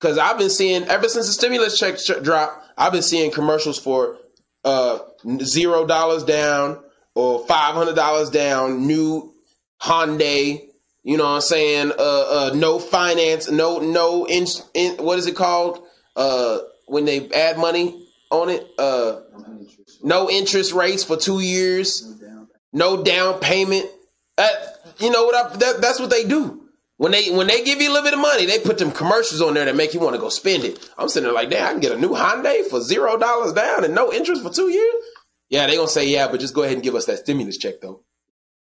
[0.00, 3.78] Because I've been seeing ever since the stimulus check ch- drop, I've been seeing commercials
[3.78, 4.18] for
[4.64, 4.98] uh
[5.42, 6.78] zero dollars down
[7.14, 9.32] or five hundred dollars down, new
[9.82, 10.62] Hyundai.
[11.02, 11.92] You know what I'm saying?
[11.98, 15.82] Uh, uh, no finance, no no in, in what is it called?
[16.14, 19.20] Uh, when they add money on it, uh,
[20.02, 22.20] no interest rates for two years,
[22.72, 23.86] no down payment.
[24.98, 25.34] You know what?
[25.34, 26.67] I, that, that's what they do.
[26.98, 29.40] When they when they give you a little bit of money, they put them commercials
[29.40, 30.90] on there that make you want to go spend it.
[30.98, 33.84] I'm sitting there like, damn, I can get a new Hyundai for zero dollars down
[33.84, 34.94] and no interest for two years.
[35.48, 37.80] Yeah, they gonna say yeah, but just go ahead and give us that stimulus check
[37.80, 38.02] though.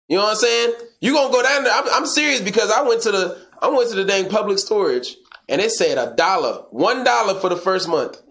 [0.10, 0.74] You know what I'm saying?
[1.00, 1.74] You gonna go down there?
[1.74, 5.16] I'm, I'm serious because I went to the I went to the dang public storage
[5.48, 8.22] and it said a dollar, one dollar for the first month.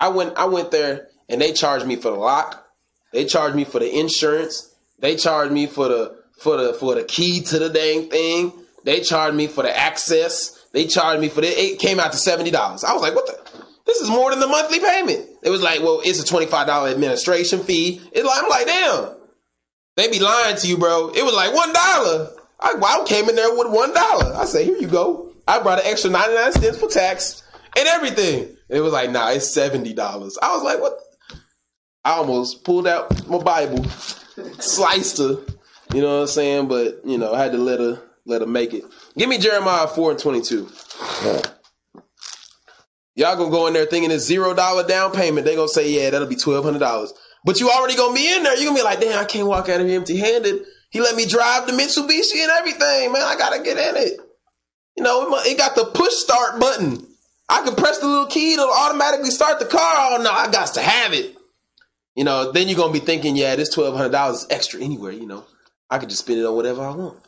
[0.00, 2.66] I went I went there and they charged me for the lock.
[3.12, 4.74] They charged me for the insurance.
[4.98, 8.52] They charged me for the for the for the key to the dang thing.
[8.86, 10.64] They charged me for the access.
[10.72, 12.84] They charged me for the it came out to seventy dollars.
[12.84, 15.28] I was like, what the this is more than the monthly payment.
[15.42, 18.00] It was like, well, it's a $25 administration fee.
[18.12, 19.14] It's like, I'm like, damn.
[19.96, 21.10] They be lying to you, bro.
[21.10, 22.30] It was like one dollar.
[22.58, 24.34] I, I came in there with one dollar.
[24.34, 25.32] I said, here you go.
[25.46, 27.44] I brought an extra 99 cents for tax
[27.78, 28.56] and everything.
[28.68, 29.96] It was like, nah, it's $70.
[30.42, 30.98] I was like, what?
[32.04, 33.84] I almost pulled out my Bible,
[34.58, 35.38] sliced her,
[35.94, 36.68] you know what I'm saying?
[36.68, 38.84] But, you know, I had to let her let him make it.
[39.16, 40.68] Give me Jeremiah 4 and 22.
[43.16, 45.46] Y'all gonna go in there thinking it's zero dollar down payment.
[45.46, 47.14] They gonna say, yeah, that'll be twelve hundred dollars.
[47.46, 48.54] But you already gonna be in there.
[48.56, 50.64] You're gonna be like, damn, I can't walk out of here empty handed.
[50.90, 53.22] He let me drive the Mitsubishi and everything, man.
[53.22, 54.20] I gotta get in it.
[54.96, 57.06] You know, it got the push start button.
[57.48, 59.80] I can press the little key to automatically start the car.
[59.80, 61.34] Oh no, I got to have it.
[62.14, 65.12] You know, then you're gonna be thinking, yeah, this twelve hundred dollars is extra anywhere.
[65.12, 65.44] You know,
[65.88, 67.18] I could just spend it on whatever I want.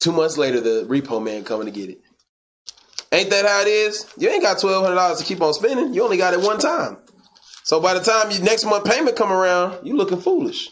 [0.00, 2.00] Two months later, the repo man coming to get it.
[3.10, 4.06] Ain't that how it is?
[4.16, 5.94] You ain't got twelve hundred dollars to keep on spending.
[5.94, 6.98] You only got it one time.
[7.64, 10.70] So by the time your next month payment come around, you looking foolish.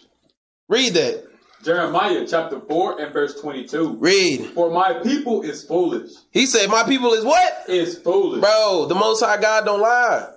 [0.68, 1.24] Read that.
[1.62, 3.97] Jeremiah chapter 4 and verse 22.
[3.97, 4.47] Read.
[4.55, 6.12] For my people is foolish.
[6.31, 7.68] He said, My people is what?
[7.68, 8.41] Is foolish.
[8.41, 10.29] Bro, the most high God don't lie.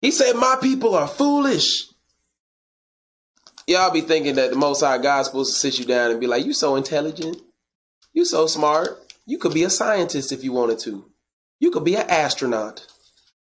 [0.00, 1.84] He said, My people are foolish.
[3.66, 6.26] Y'all be thinking that the most high God's supposed to sit you down and be
[6.26, 7.36] like, You so intelligent.
[8.12, 8.98] You so smart.
[9.24, 11.04] You could be a scientist if you wanted to.
[11.60, 12.86] You could be an astronaut.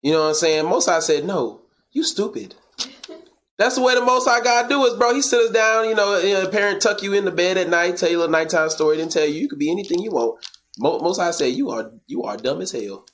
[0.02, 0.66] You know what I'm saying?
[0.66, 2.54] Most High said, no, you stupid.
[3.58, 5.16] That's the way the Most High God do is, bro.
[5.16, 7.98] He sit us down, you know, a parent tuck you in the bed at night,
[7.98, 10.46] tell you a nighttime story, then tell you you could be anything you want.
[10.78, 13.06] Most High say you are you are dumb as hell.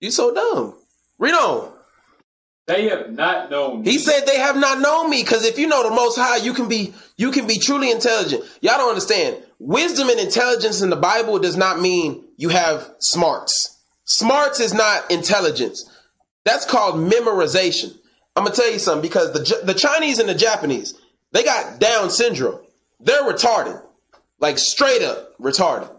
[0.00, 0.78] You so dumb.
[1.18, 1.72] Read on.
[2.66, 3.90] They have not known me.
[3.90, 6.52] He said they have not known me because if you know the Most High, you
[6.54, 8.44] can be you can be truly intelligent.
[8.60, 9.42] Y'all don't understand.
[9.58, 13.78] Wisdom and intelligence in the Bible does not mean you have smarts.
[14.04, 15.88] Smarts is not intelligence.
[16.44, 17.96] That's called memorization.
[18.36, 20.94] I'm gonna tell you something because the the Chinese and the Japanese
[21.32, 22.60] they got Down syndrome.
[23.00, 23.82] They're retarded,
[24.38, 25.90] like straight up retarded.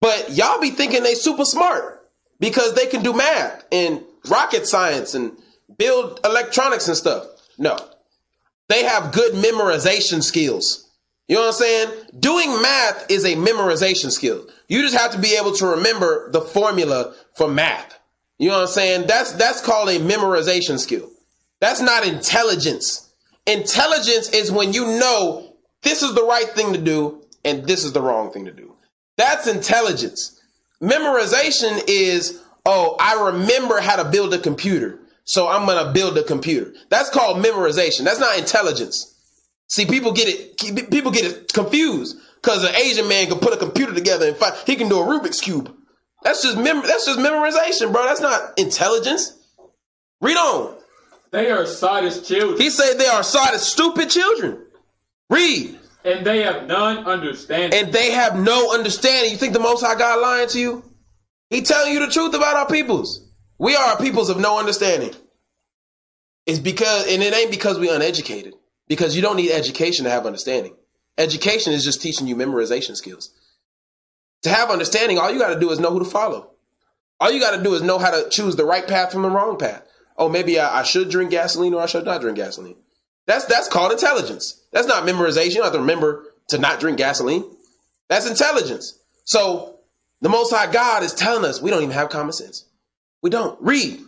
[0.00, 5.14] But y'all be thinking they super smart because they can do math and rocket science
[5.14, 5.32] and
[5.76, 7.26] build electronics and stuff.
[7.58, 7.78] No,
[8.68, 10.88] they have good memorization skills.
[11.28, 11.90] You know what I'm saying?
[12.18, 14.46] Doing math is a memorization skill.
[14.68, 17.98] You just have to be able to remember the formula for math.
[18.38, 19.06] You know what I'm saying?
[19.06, 21.10] That's that's called a memorization skill.
[21.60, 23.12] That's not intelligence.
[23.46, 27.92] Intelligence is when you know this is the right thing to do and this is
[27.92, 28.74] the wrong thing to do.
[29.16, 30.40] That's intelligence.
[30.80, 35.00] Memorization is, oh, I remember how to build a computer.
[35.24, 36.72] So I'm going to build a computer.
[36.90, 38.04] That's called memorization.
[38.04, 39.14] That's not intelligence.
[39.68, 43.58] See, people get it people get it confused because an Asian man can put a
[43.58, 45.74] computer together and find, he can do a Rubik's cube.
[46.22, 48.04] That's just mem- that's just memorization, bro.
[48.04, 49.36] That's not intelligence.
[50.22, 50.76] Read on.
[51.30, 52.58] They are sottish children.
[52.58, 54.64] He said they are sottish, stupid children.
[55.28, 55.78] Read.
[56.04, 57.78] And they have none understanding.
[57.78, 59.32] And they have no understanding.
[59.32, 60.84] You think the Most High God lying to you?
[61.50, 63.26] He telling you the truth about our peoples.
[63.58, 65.14] We are a peoples of no understanding.
[66.46, 68.54] It's because, and it ain't because we uneducated.
[68.86, 70.74] Because you don't need education to have understanding.
[71.18, 73.30] Education is just teaching you memorization skills.
[74.42, 76.50] To have understanding, all you got to do is know who to follow.
[77.20, 79.30] All you got to do is know how to choose the right path from the
[79.30, 79.82] wrong path.
[80.16, 82.76] Oh, maybe I, I, should drink gasoline or I should not drink gasoline.
[83.26, 84.60] That's that's called intelligence.
[84.72, 85.50] That's not memorization.
[85.50, 87.44] You don't have to remember to not drink gasoline.
[88.08, 88.98] That's intelligence.
[89.24, 89.77] So
[90.20, 92.64] the Most High God is telling us we don't even have common sense.
[93.22, 93.60] We don't.
[93.60, 94.00] Read.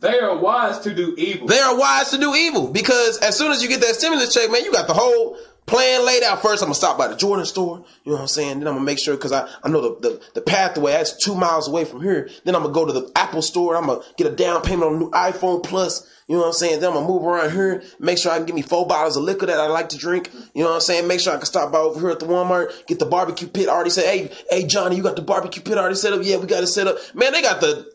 [0.00, 1.46] They are wise to do evil.
[1.48, 4.50] They are wise to do evil because as soon as you get that stimulus check,
[4.50, 5.38] man, you got the whole
[5.68, 6.42] plan laid out.
[6.42, 7.84] First, I'm gonna stop by the Jordan store.
[8.04, 8.58] You know what I'm saying?
[8.58, 11.34] Then I'm gonna make sure because I, I know the, the, the pathway that's two
[11.34, 12.28] miles away from here.
[12.44, 13.76] Then I'm gonna go to the Apple store.
[13.76, 16.08] I'm gonna get a down payment on a new iPhone Plus.
[16.26, 16.80] You know what I'm saying?
[16.80, 19.22] Then I'm gonna move around here, make sure I can get me four bottles of
[19.22, 20.30] liquor that I like to drink.
[20.54, 21.08] You know what I'm saying?
[21.08, 23.68] Make sure I can stop by over here at the Walmart, get the barbecue pit
[23.68, 24.04] already set.
[24.04, 26.20] Hey, hey, Johnny, you got the barbecue pit already set up?
[26.22, 26.98] Yeah, we got it set up.
[27.14, 27.90] Man, they got the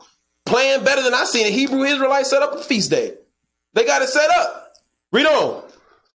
[0.47, 3.13] plan better than I seen a Hebrew Israelite set up a feast day.
[3.73, 4.73] They got it set up.
[5.11, 5.62] Read on.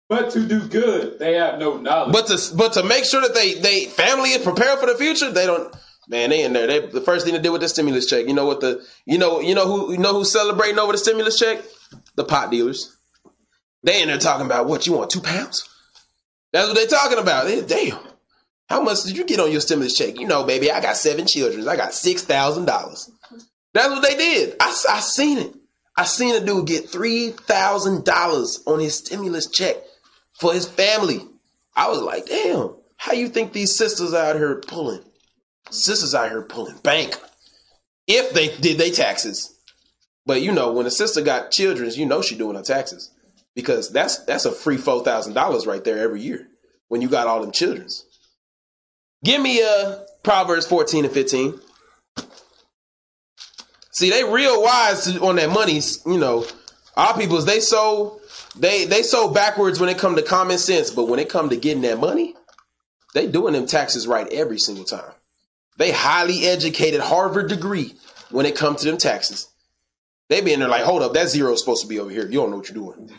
[0.09, 2.13] But to do good, they have no knowledge.
[2.13, 5.31] But to but to make sure that they they family is prepared for the future,
[5.31, 5.75] they don't.
[6.11, 6.67] Man, they in there.
[6.67, 8.27] They the first thing to do with the stimulus check.
[8.27, 10.99] You know what the you know you know who you know who's celebrating over the
[10.99, 11.63] stimulus check?
[12.17, 12.97] The pot dealers.
[13.83, 15.69] They in there talking about what you want two pounds.
[16.53, 17.45] That's what they talking about.
[17.45, 17.99] They, damn,
[18.71, 20.19] how much did you get on your stimulus check?
[20.19, 21.69] You know, baby, I got seven children.
[21.69, 23.11] I got six thousand dollars.
[23.75, 24.57] That's what they did.
[24.59, 25.55] I, I seen it.
[25.95, 29.77] I seen a dude get three thousand dollars on his stimulus check
[30.39, 31.21] for his family.
[31.77, 35.03] I was like, damn, how you think these sisters out here pulling?
[35.71, 37.17] Sisters out here pulling bank.
[38.07, 39.55] If they did they taxes.
[40.27, 43.11] But you know, when a sister got children, you know she doing her taxes.
[43.55, 46.47] Because that's that's a free four thousand dollars right there every year
[46.89, 48.05] when you got all them childrens.
[49.25, 51.61] Give me uh Proverbs 14 and 15.
[53.93, 56.47] See, they real wise on that money, you know.
[56.97, 58.18] Our peoples, they so
[58.59, 61.57] they they so backwards when it come to common sense, but when it come to
[61.57, 62.35] getting that money,
[63.15, 65.13] they doing them taxes right every single time.
[65.77, 67.95] They highly educated Harvard degree
[68.31, 69.49] when it come to them taxes.
[70.29, 72.27] They be in there like, hold up, that zero is supposed to be over here.
[72.27, 73.11] You don't know what you're doing.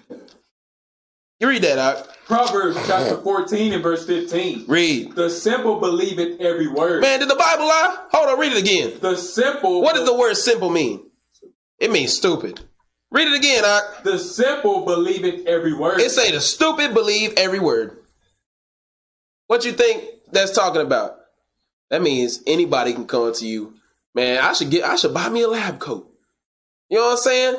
[1.39, 2.09] You read that out.
[2.25, 4.65] Proverbs chapter 14 and verse 15.
[4.67, 5.15] Read.
[5.15, 7.01] The simple believe it every word.
[7.01, 8.07] Man, did the Bible lie?
[8.11, 8.99] Hold on, read it again.
[8.99, 9.81] The simple.
[9.81, 11.09] What does the word simple mean?
[11.79, 12.59] It means stupid.
[13.11, 14.03] Read it again, Ock.
[14.03, 15.99] The simple believe it every word.
[15.99, 17.97] It say the stupid believe every word.
[19.47, 21.15] What you think that's talking about?
[21.89, 23.73] That means anybody can come to you.
[24.13, 26.07] Man, I should get I should buy me a lab coat.
[26.89, 27.55] You know what I'm saying?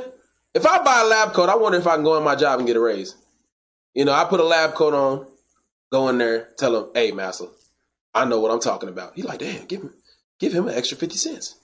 [0.55, 2.59] If I buy a lab coat, I wonder if I can go in my job
[2.59, 3.15] and get a raise.
[3.95, 5.27] You know, I put a lab coat on,
[5.93, 7.47] go in there, tell him, hey, master,
[8.15, 9.15] I know what I'm talking about.
[9.15, 9.95] He's like, damn, give him,
[10.39, 11.60] give him an extra 50 cents.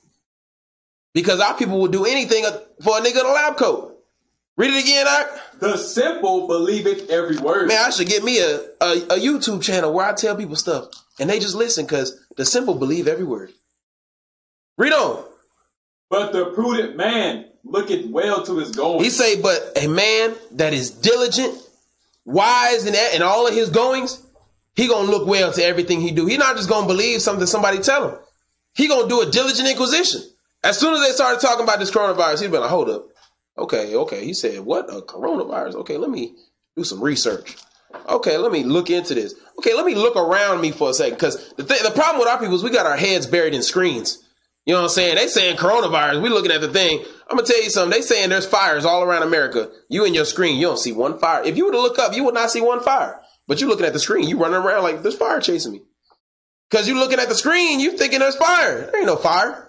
[1.16, 2.44] Because our people will do anything
[2.82, 3.96] for a nigga in a lab coat.
[4.58, 5.06] Read it again.
[5.58, 7.68] The simple believe it every word.
[7.68, 10.88] Man, I should get me a, a, a YouTube channel where I tell people stuff
[11.18, 13.50] and they just listen because the simple believe every word.
[14.76, 15.24] Read on.
[16.10, 19.02] But the prudent man looketh well to his going.
[19.02, 21.56] He say, but a man that is diligent,
[22.26, 24.22] wise in, in all of his goings,
[24.74, 26.26] he gonna look well to everything he do.
[26.26, 28.18] He not just gonna believe something somebody tell him.
[28.74, 30.20] He gonna do a diligent inquisition.
[30.66, 33.06] As soon as they started talking about this coronavirus, he's been like, hold up.
[33.56, 34.24] Okay, okay.
[34.24, 34.90] He said, what?
[34.90, 35.76] A coronavirus?
[35.76, 36.34] Okay, let me
[36.76, 37.56] do some research.
[38.08, 39.36] Okay, let me look into this.
[39.60, 41.14] Okay, let me look around me for a second.
[41.14, 43.62] Because the, th- the problem with our people is we got our heads buried in
[43.62, 44.18] screens.
[44.64, 45.14] You know what I'm saying?
[45.14, 46.20] They saying coronavirus.
[46.20, 47.04] We looking at the thing.
[47.30, 47.96] I'm gonna tell you something.
[47.96, 49.70] They saying there's fires all around America.
[49.88, 51.44] You in your screen, you don't see one fire.
[51.44, 53.20] If you were to look up, you would not see one fire.
[53.46, 55.82] But you looking at the screen, you running around like there's fire chasing me.
[56.72, 58.90] Cause you looking at the screen, you thinking there's fire.
[58.90, 59.65] There ain't no fire.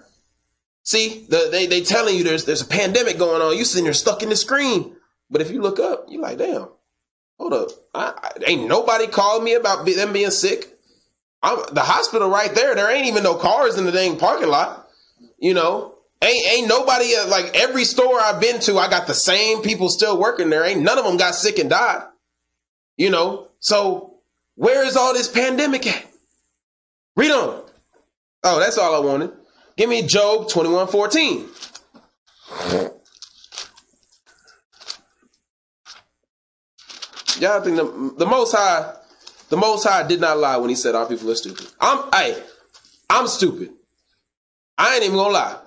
[0.88, 3.54] See, the, they they telling you there's there's a pandemic going on.
[3.58, 4.96] You sitting there stuck in the screen.
[5.28, 6.68] But if you look up, you're like, damn,
[7.38, 7.68] hold up.
[7.94, 10.66] I, I, ain't nobody called me about them being sick.
[11.42, 12.74] I'm, the hospital right there.
[12.74, 14.88] There ain't even no cars in the dang parking lot.
[15.38, 18.78] You know, ain't ain't nobody uh, like every store I've been to.
[18.78, 20.64] I got the same people still working there.
[20.64, 22.02] Ain't none of them got sick and died.
[22.96, 24.14] You know, so
[24.54, 26.06] where is all this pandemic at?
[27.14, 27.62] Read on.
[28.42, 29.32] Oh, that's all I wanted.
[29.78, 31.48] Give me Job 21 14.
[37.38, 38.92] Y'all think the, the most high,
[39.50, 41.68] the most high did not lie when he said our people are stupid.
[41.80, 42.42] I'm hey,
[43.08, 43.70] I'm stupid.
[44.76, 45.60] I ain't even gonna lie.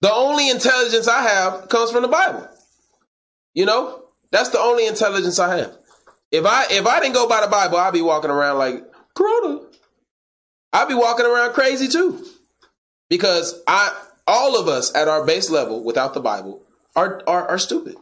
[0.00, 2.48] The only intelligence I have comes from the Bible.
[3.54, 5.76] You know, that's the only intelligence I have.
[6.32, 8.82] If I if I didn't go by the Bible, I'd be walking around like
[9.14, 9.60] Corona.
[10.72, 12.26] I'd be walking around crazy too.
[13.08, 13.96] Because I
[14.26, 16.62] all of us at our base level without the Bible
[16.94, 17.96] are are, are stupid.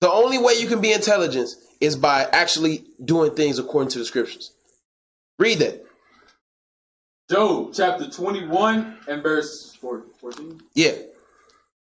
[0.00, 1.50] The only way you can be intelligent
[1.80, 4.52] is by actually doing things according to the scriptures.
[5.38, 5.84] Read that.
[7.30, 10.60] Job chapter 21 and verse 14.
[10.74, 10.92] Yeah.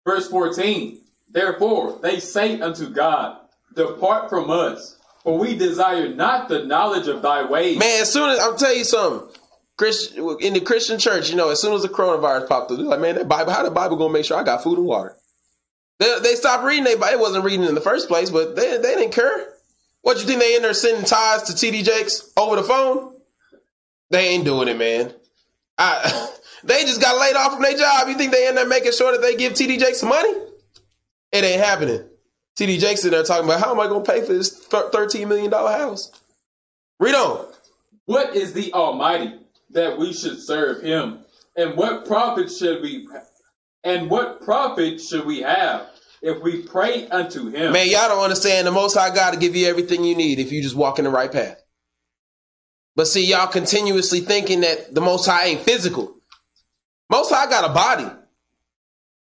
[0.06, 1.02] Verse 14.
[1.30, 3.38] Therefore they say unto God,
[3.76, 7.78] Depart from us, for we desire not the knowledge of thy ways.
[7.78, 9.25] Man, as soon as I'll tell you something,
[9.78, 12.86] Christian in the Christian church, you know, as soon as the coronavirus popped up, they're
[12.86, 15.16] like, man, that Bible, how the Bible gonna make sure I got food and water?
[16.00, 16.86] They, they stopped reading.
[16.86, 19.54] They it wasn't reading in the first place, but they they didn't care.
[20.02, 23.16] What you think they in there sending ties to TD Jakes over the phone?
[24.12, 25.14] They ain't doing it, man.
[25.78, 26.30] I,
[26.64, 28.08] they just got laid off from their job.
[28.08, 30.34] You think they in there making sure that they give TD Jakes some money?
[31.32, 32.02] It ain't happening.
[32.58, 35.52] TD Jakes in there talking about how am I gonna pay for this thirteen million
[35.52, 36.12] dollar house?
[37.00, 37.46] Read on.
[38.06, 39.34] What is the Almighty
[39.76, 41.20] that we should serve Him,
[41.56, 43.08] and what profit should we,
[43.84, 45.88] and what profit should we have
[46.22, 47.72] if we pray unto Him?
[47.72, 48.66] Man, y'all don't understand.
[48.68, 51.06] The Most High God to give you everything you need if you just walk in
[51.06, 51.62] the right path.
[52.96, 56.16] But see, y'all continuously thinking that the Most High ain't physical.
[57.10, 58.10] Most High got a body.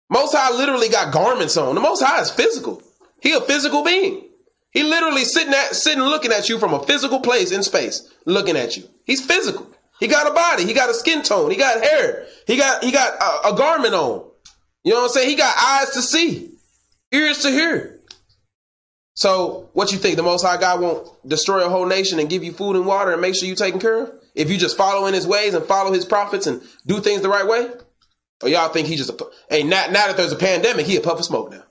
[0.10, 1.76] Most High literally got garments on.
[1.76, 2.82] The Most High is physical.
[3.22, 4.26] He a physical being.
[4.72, 8.56] He literally sitting at sitting looking at you from a physical place in space, looking
[8.56, 8.88] at you.
[9.06, 9.68] He's physical.
[10.00, 10.66] He got a body.
[10.66, 11.52] He got a skin tone.
[11.52, 12.26] He got hair.
[12.47, 14.26] He got he got a, a garment on.
[14.84, 15.30] You know what I'm saying?
[15.30, 16.52] He got eyes to see,
[17.12, 18.00] ears to hear.
[19.16, 20.16] So what you think?
[20.16, 23.12] The Most High God won't destroy a whole nation and give you food and water
[23.12, 24.14] and make sure you're taken care of?
[24.34, 27.30] If you just follow in His ways and follow His prophets and do things the
[27.30, 27.70] right way?
[28.41, 31.02] Or y'all think He just a hey now, now that there's a pandemic, He a
[31.02, 31.64] puff of smoke now?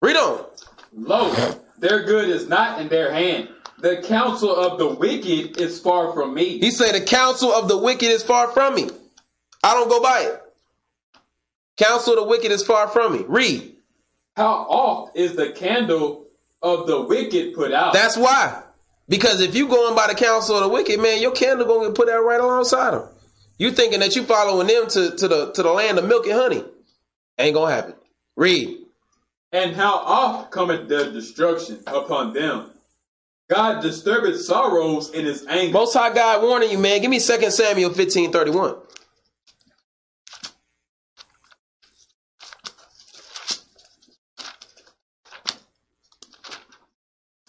[0.00, 0.46] Read on.
[0.94, 3.50] Lo, their good is not in their hand.
[3.80, 6.58] The counsel of the wicked is far from me.
[6.58, 8.90] He said, The counsel of the wicked is far from me.
[9.62, 10.42] I don't go by it.
[11.76, 13.24] Counsel of the wicked is far from me.
[13.28, 13.76] Read.
[14.36, 16.26] How oft is the candle
[16.60, 17.92] of the wicked put out?
[17.92, 18.62] That's why.
[19.08, 21.94] Because if you going by the counsel of the wicked, man, your candle gonna get
[21.96, 23.08] put out right alongside them.
[23.58, 26.34] You thinking that you following them to, to the to the land of milk and
[26.34, 26.64] honey.
[27.38, 27.94] Ain't gonna happen.
[28.36, 28.76] Read.
[29.52, 32.70] And how oft cometh the destruction upon them?
[33.48, 35.72] God disturbeth sorrows in his anger.
[35.72, 37.00] Most High God warning you, man.
[37.00, 38.76] Give me 2 Samuel 15 31.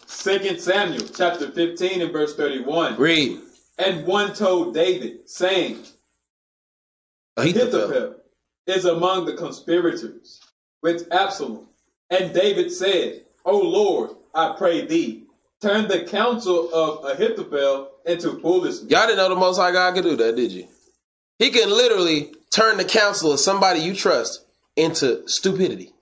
[0.06, 2.96] Second Samuel chapter 15 and verse 31.
[2.98, 3.40] Read.
[3.78, 5.82] And one told David, saying,
[7.38, 8.16] oh, Ahithophel
[8.66, 10.40] is among the conspirators
[10.82, 11.66] with Absalom.
[12.10, 15.24] And David said, O Lord, I pray thee,
[15.60, 18.90] turn the counsel of Ahithophel into foolishness.
[18.90, 20.66] Y'all didn't know the Most High God could do that, did you?
[21.38, 24.44] He can literally turn the counsel of somebody you trust
[24.76, 25.92] into stupidity.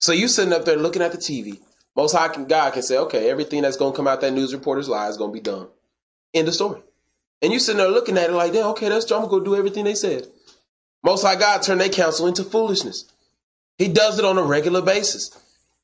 [0.00, 1.60] So you sitting up there looking at the TV.
[1.96, 4.88] Most High God can say, okay, everything that's going to come out that news reporter's
[4.88, 5.68] lie is going to be done.
[6.32, 6.80] End the story.
[7.42, 9.16] And you sitting there looking at it like, damn, okay, that's true.
[9.16, 10.26] I'm going to do everything they said.
[11.02, 13.10] Most High God turned their counsel into foolishness.
[13.78, 15.36] He does it on a regular basis.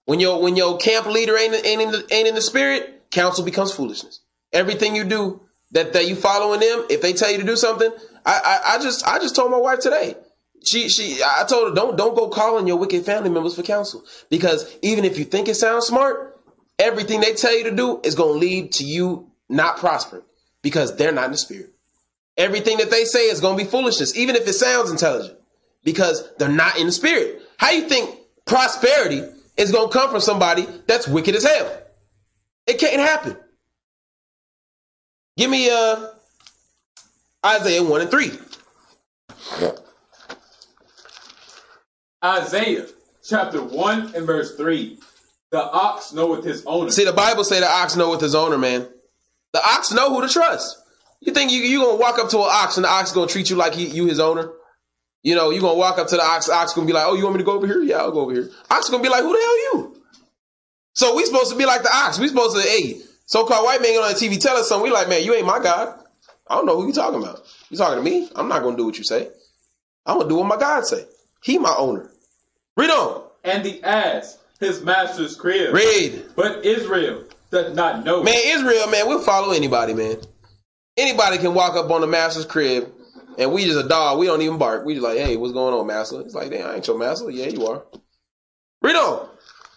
[0.05, 3.45] When your when your camp leader ain't ain't in the, ain't in the spirit, counsel
[3.45, 4.21] becomes foolishness.
[4.53, 5.41] Everything you do
[5.73, 7.91] that that you following them, if they tell you to do something,
[8.25, 10.15] I, I I just I just told my wife today.
[10.65, 14.05] She she I told her don't don't go calling your wicked family members for counsel
[14.31, 16.41] because even if you think it sounds smart,
[16.79, 20.25] everything they tell you to do is going to lead to you not prospering
[20.63, 21.71] because they're not in the spirit.
[22.37, 25.39] Everything that they say is going to be foolishness, even if it sounds intelligent,
[25.85, 27.41] because they're not in the spirit.
[27.57, 29.23] How you think prosperity
[29.57, 31.83] is going to come from somebody that's wicked as hell?
[32.67, 33.37] It can't happen.
[35.37, 36.09] Give me uh
[37.45, 38.33] Isaiah 1 and 3.
[42.25, 42.87] Isaiah
[43.23, 44.99] chapter 1 and verse 3.
[45.53, 46.91] The ox knoweth his owner.
[46.91, 48.89] See, the Bible say the ox knoweth his owner, man.
[49.53, 50.77] The ox know who to trust.
[51.21, 53.49] You think you you gonna walk up to an ox and the ox gonna treat
[53.49, 54.51] you like he, you his owner?
[55.23, 57.25] You know, you gonna walk up to the ox, ox gonna be like, oh, you
[57.25, 57.83] want me to go over here?
[57.83, 58.51] Yeah, I'll go over here.
[58.71, 60.03] Ox gonna be like, who the hell you?
[60.97, 62.19] So we supposed to be like the ox.
[62.19, 64.91] We supposed to, hey, so-called white man on the TV tell us something.
[64.91, 66.01] We like, man, you ain't my God.
[66.49, 67.43] I don't know who you talking about.
[67.69, 68.31] You talking to me?
[68.35, 69.29] I'm not gonna do what you say.
[70.07, 71.05] I'm gonna do what my God say.
[71.43, 72.11] He my owner.
[72.79, 73.25] Read on.
[73.45, 75.75] And the ass, his master's crib.
[75.75, 76.25] Read.
[76.35, 78.23] But Israel does not know.
[78.23, 80.17] Man, Israel, man, we'll follow anybody, man.
[80.97, 82.91] Anybody can walk up on the master's crib
[83.39, 84.19] and we just a dog.
[84.19, 84.87] We don't even bark.
[84.87, 86.23] We just like, hey, what's going on, master?
[86.23, 87.31] It's like, damn, I ain't your master.
[87.31, 87.83] Yeah, you are.
[88.81, 89.29] Read on.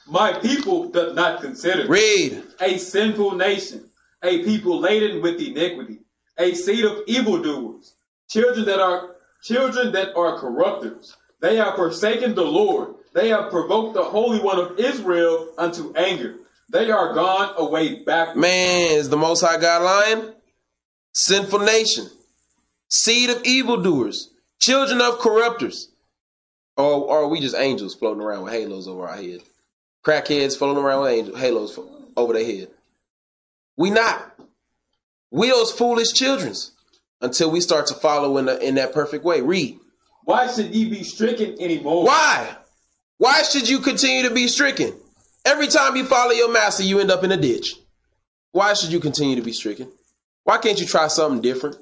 [0.09, 1.87] My people doth not consider.
[1.87, 2.43] Read.
[2.61, 3.85] A sinful nation,
[4.23, 5.99] a people laden with iniquity,
[6.37, 7.93] a seed of evildoers,
[8.27, 11.15] children that are children that are corrupters.
[11.41, 12.95] They have forsaken the Lord.
[13.13, 16.35] They have provoked the Holy One of Israel unto anger.
[16.71, 18.35] They are gone away back.
[18.35, 20.33] Man, is the Most High God lying?
[21.13, 22.07] Sinful nation,
[22.87, 24.29] seed of evildoers,
[24.59, 25.89] children of corrupters.
[26.77, 29.41] Oh, or, or are we just angels floating around with halos over our head?
[30.05, 31.79] Crackheads floating around with angels, halos
[32.15, 32.69] over their head.
[33.77, 34.33] We not.
[35.31, 36.71] We those foolish childrens.
[37.21, 39.41] until we start to follow in, the, in that perfect way.
[39.41, 39.77] Read.
[40.23, 42.05] Why should ye be stricken anymore?
[42.05, 42.55] Why?
[43.17, 44.93] Why should you continue to be stricken?
[45.45, 47.75] Every time you follow your master, you end up in a ditch.
[48.51, 49.91] Why should you continue to be stricken?
[50.43, 51.77] Why can't you try something different?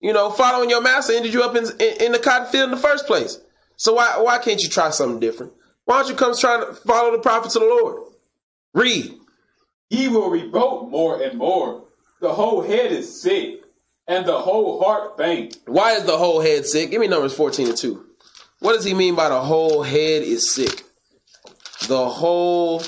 [0.00, 2.70] You know, following your master ended you up in, in, in the cotton field in
[2.72, 3.38] the first place.
[3.76, 5.52] So why why can't you try something different?
[5.84, 8.02] Why don't you come trying to follow the prophets of the Lord?
[8.72, 9.14] Read.
[9.90, 11.84] He will revolt more and more.
[12.20, 13.62] The whole head is sick,
[14.08, 15.58] and the whole heart faint.
[15.66, 16.90] Why is the whole head sick?
[16.90, 18.04] Give me numbers 14 and 2.
[18.60, 20.84] What does he mean by the whole head is sick?
[21.86, 22.82] The whole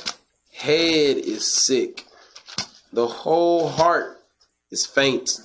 [0.55, 2.05] head is sick.
[2.93, 4.19] The whole heart
[4.71, 5.39] is faint.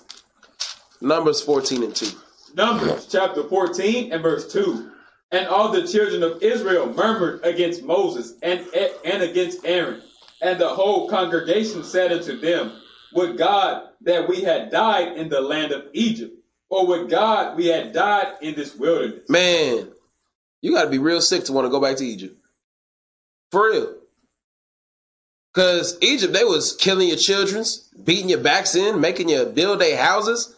[1.01, 2.07] Numbers 14 and 2.
[2.55, 4.90] Numbers chapter 14 and verse 2.
[5.31, 8.65] And all the children of Israel murmured against Moses and,
[9.05, 10.01] and against Aaron.
[10.41, 12.81] And the whole congregation said unto them,
[13.13, 16.33] Would God that we had died in the land of Egypt,
[16.69, 19.29] or would God we had died in this wilderness?
[19.29, 19.89] Man,
[20.61, 22.35] you got to be real sick to want to go back to Egypt.
[23.51, 23.95] For real.
[25.53, 29.97] Because Egypt, they was killing your children's, beating your backs in, making you build their
[29.97, 30.55] houses.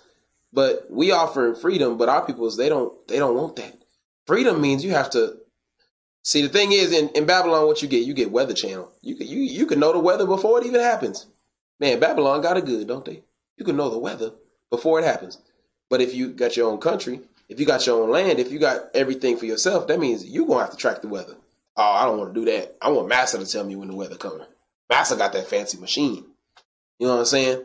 [0.51, 3.82] But we offering freedom, but our peoples, they don't they don't want that.
[4.25, 5.37] Freedom means you have to
[6.23, 8.91] see the thing is in, in Babylon, what you get, you get weather channel.
[9.01, 11.25] You can you you can know the weather before it even happens.
[11.79, 13.23] Man, Babylon got it good, don't they?
[13.57, 14.31] You can know the weather
[14.69, 15.37] before it happens.
[15.89, 17.19] But if you got your own country,
[17.49, 20.47] if you got your own land, if you got everything for yourself, that means you're
[20.47, 21.35] gonna have to track the weather.
[21.75, 22.75] Oh, I don't want to do that.
[22.81, 24.45] I want Massa to tell me when the weather coming.
[24.89, 26.25] Massa got that fancy machine.
[26.99, 27.63] You know what I'm saying?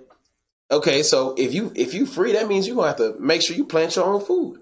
[0.70, 3.56] Okay, so if you if you free, that means you're gonna have to make sure
[3.56, 4.60] you plant your own food.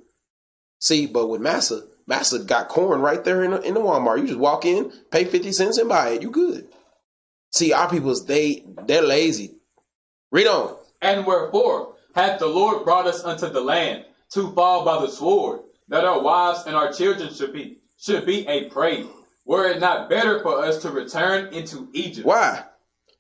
[0.79, 4.21] See, but with Massa, Massa got corn right there in the, in the Walmart.
[4.21, 6.23] You just walk in, pay fifty cents, and buy it.
[6.23, 6.69] You good.
[7.53, 9.53] See, our people's they they're lazy.
[10.31, 10.77] Read on.
[11.01, 15.61] And wherefore hath the Lord brought us unto the land to fall by the sword,
[15.89, 19.07] that our wives and our children should be should be a prey?
[19.45, 22.27] Were it not better for us to return into Egypt?
[22.27, 22.65] Why?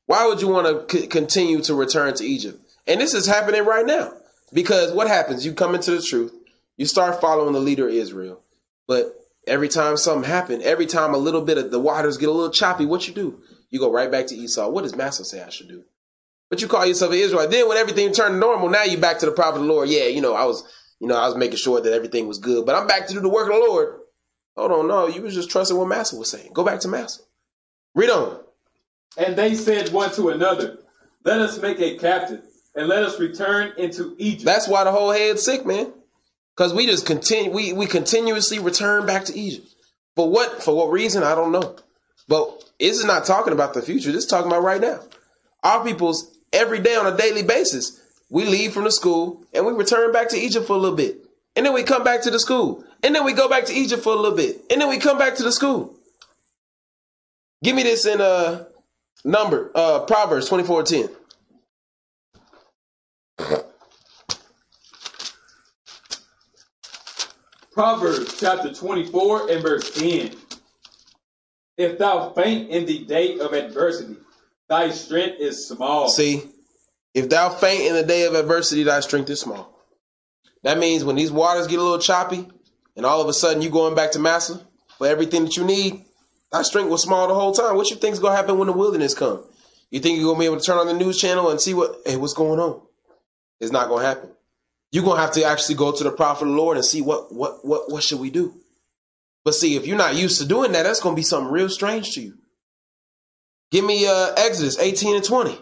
[0.07, 2.61] Why would you want to c- continue to return to Egypt?
[2.87, 4.13] And this is happening right now.
[4.53, 5.45] Because what happens?
[5.45, 6.33] You come into the truth,
[6.77, 8.41] you start following the leader of Israel.
[8.87, 9.13] But
[9.47, 12.51] every time something happens, every time a little bit of the waters get a little
[12.51, 13.41] choppy, what you do?
[13.71, 14.69] You go right back to Esau.
[14.69, 15.83] What does Master say I should do?
[16.49, 17.51] But you call yourself an Israelite.
[17.51, 19.89] Then when everything turned normal, now you back to the prophet of the Lord.
[19.89, 20.63] Yeah, you know, I was,
[21.01, 22.65] you know, I was making sure that everything was good.
[22.65, 24.01] But I'm back to do the work of the Lord.
[24.57, 26.51] Hold on, no, you was just trusting what Master was saying.
[26.55, 27.25] Go back to Master.
[27.95, 28.41] Read on.
[29.19, 30.79] And they said one to another,
[31.25, 32.43] Let us make a captain,
[32.75, 34.45] and let us return into Egypt.
[34.45, 35.93] That's why the whole head's sick, man.
[36.57, 39.69] Because we just continue, we we continuously return back to Egypt.
[40.15, 40.63] For what?
[40.63, 41.23] For what reason?
[41.23, 41.77] I don't know.
[42.29, 44.11] But this is not talking about the future.
[44.11, 45.01] This is talking about right now.
[45.63, 48.01] Our people's every day on a daily basis.
[48.31, 51.19] We leave from the school and we return back to Egypt for a little bit.
[51.55, 52.85] And then we come back to the school.
[53.03, 54.63] And then we go back to Egypt for a little bit.
[54.71, 55.95] And then we come back to the school.
[57.63, 58.65] Give me this in uh
[59.25, 61.09] number, uh Proverbs 24 10.
[67.77, 70.35] Proverbs chapter 24 and verse 10.
[71.77, 74.17] If thou faint in the day of adversity,
[74.67, 76.09] thy strength is small.
[76.09, 76.43] See,
[77.13, 79.79] if thou faint in the day of adversity, thy strength is small.
[80.63, 82.49] That means when these waters get a little choppy,
[82.97, 84.59] and all of a sudden you going back to Massa
[84.97, 86.03] for everything that you need,
[86.51, 87.77] thy strength was small the whole time.
[87.77, 89.45] What you think's gonna happen when the wilderness come?
[89.91, 92.01] You think you're gonna be able to turn on the news channel and see what
[92.07, 92.81] hey, what's going on?
[93.61, 94.31] It's not gonna happen.
[94.97, 97.31] You're gonna have to actually go to the prophet of the Lord and see what
[97.31, 98.55] what what what should we do.
[99.45, 102.13] But see, if you're not used to doing that, that's gonna be something real strange
[102.13, 102.39] to you.
[103.71, 105.59] Give me uh Exodus 18 and 20.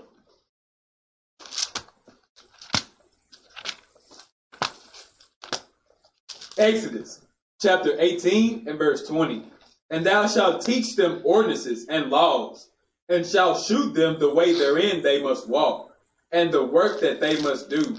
[6.56, 7.20] Exodus
[7.60, 9.50] chapter 18 and verse 20.
[9.90, 12.68] And thou shalt teach them ordinances and laws,
[13.08, 15.90] and shalt shoot them the way therein they must walk,
[16.30, 17.98] and the work that they must do.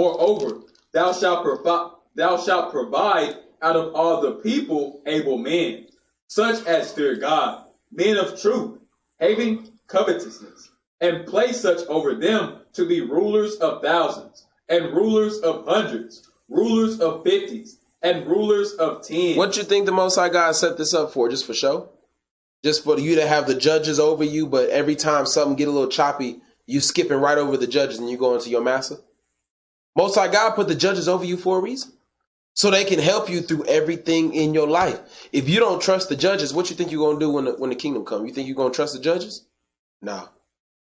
[0.00, 0.62] Moreover,
[0.92, 5.88] thou shalt provide thou shalt provide out of all the people able men,
[6.26, 8.78] such as fear God, men of truth,
[9.20, 10.70] having covetousness,
[11.02, 16.98] and place such over them to be rulers of thousands, and rulers of hundreds, rulers
[16.98, 19.36] of fifties, and rulers of ten.
[19.36, 21.28] What you think the Most High God set this up for?
[21.28, 21.90] Just for show?
[22.64, 25.70] Just for you to have the judges over you, but every time something get a
[25.70, 28.96] little choppy, you skipping right over the judges and you go into your master?
[29.96, 31.92] Most High God put the judges over you for a reason.
[32.54, 35.00] So they can help you through everything in your life.
[35.32, 37.70] If you don't trust the judges, what you think you're gonna do when the, when
[37.70, 38.26] the kingdom come?
[38.26, 39.44] You think you're gonna trust the judges?
[40.02, 40.28] No.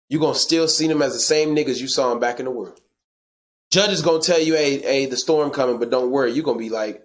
[0.10, 2.52] You're gonna still see them as the same niggas you saw them back in the
[2.52, 2.80] world.
[3.72, 6.57] Judge is gonna tell you, hey, hey, the storm coming, but don't worry, you're gonna
[6.57, 7.02] be like,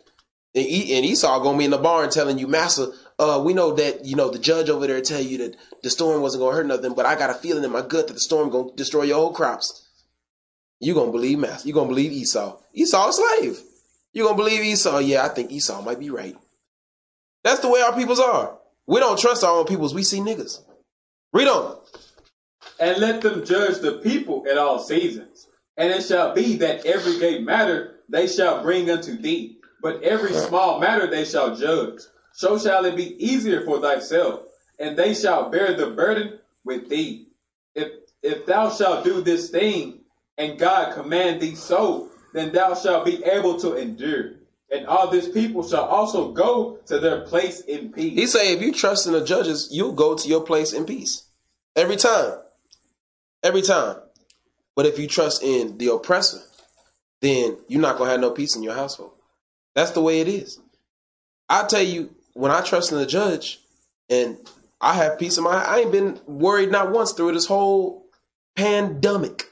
[0.55, 2.86] and, and Esau gonna be in the barn telling you, Master,
[3.19, 6.23] uh, we know that you know the judge over there tell you that the storm
[6.23, 8.51] wasn't gonna hurt nothing, but I got a feeling in my gut that the storm
[8.51, 9.81] gonna destroy your whole crops.
[10.82, 11.68] You gonna believe Master?
[11.68, 12.59] You're gonna believe Esau?
[12.74, 13.60] Esau a slave.
[14.14, 14.98] You're gonna believe Esau?
[15.00, 16.36] Yeah, I think Esau might be right.
[17.44, 18.59] That's the way our peoples are.
[18.88, 19.94] We don't trust our own peoples.
[19.94, 20.60] We see niggas.
[21.32, 21.78] Read on.
[22.80, 25.48] and let them judge the people at all seasons.
[25.78, 30.34] And it shall be that every great matter they shall bring unto thee, but every
[30.34, 32.00] small matter they shall judge.
[32.34, 34.42] So shall it be easier for thyself,
[34.78, 37.28] and they shall bear the burden with thee.
[37.74, 37.92] If
[38.22, 40.01] if thou shalt do this thing,
[40.38, 44.32] and God command thee so, then thou shalt be able to endure.
[44.70, 48.14] And all this people shall also go to their place in peace.
[48.14, 51.26] He say, if you trust in the judges, you'll go to your place in peace.
[51.76, 52.38] Every time.
[53.42, 53.96] Every time.
[54.74, 56.40] But if you trust in the oppressor,
[57.20, 59.12] then you're not gonna have no peace in your household.
[59.74, 60.59] That's the way it is.
[61.48, 63.60] I tell you, when I trust in the judge
[64.09, 64.38] and
[64.80, 68.06] I have peace in my I ain't been worried not once through this whole
[68.56, 69.51] pandemic.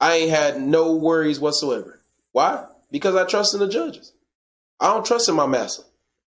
[0.00, 2.00] I ain't had no worries whatsoever.
[2.32, 2.66] Why?
[2.90, 4.12] Because I trust in the judges.
[4.80, 5.82] I don't trust in my master.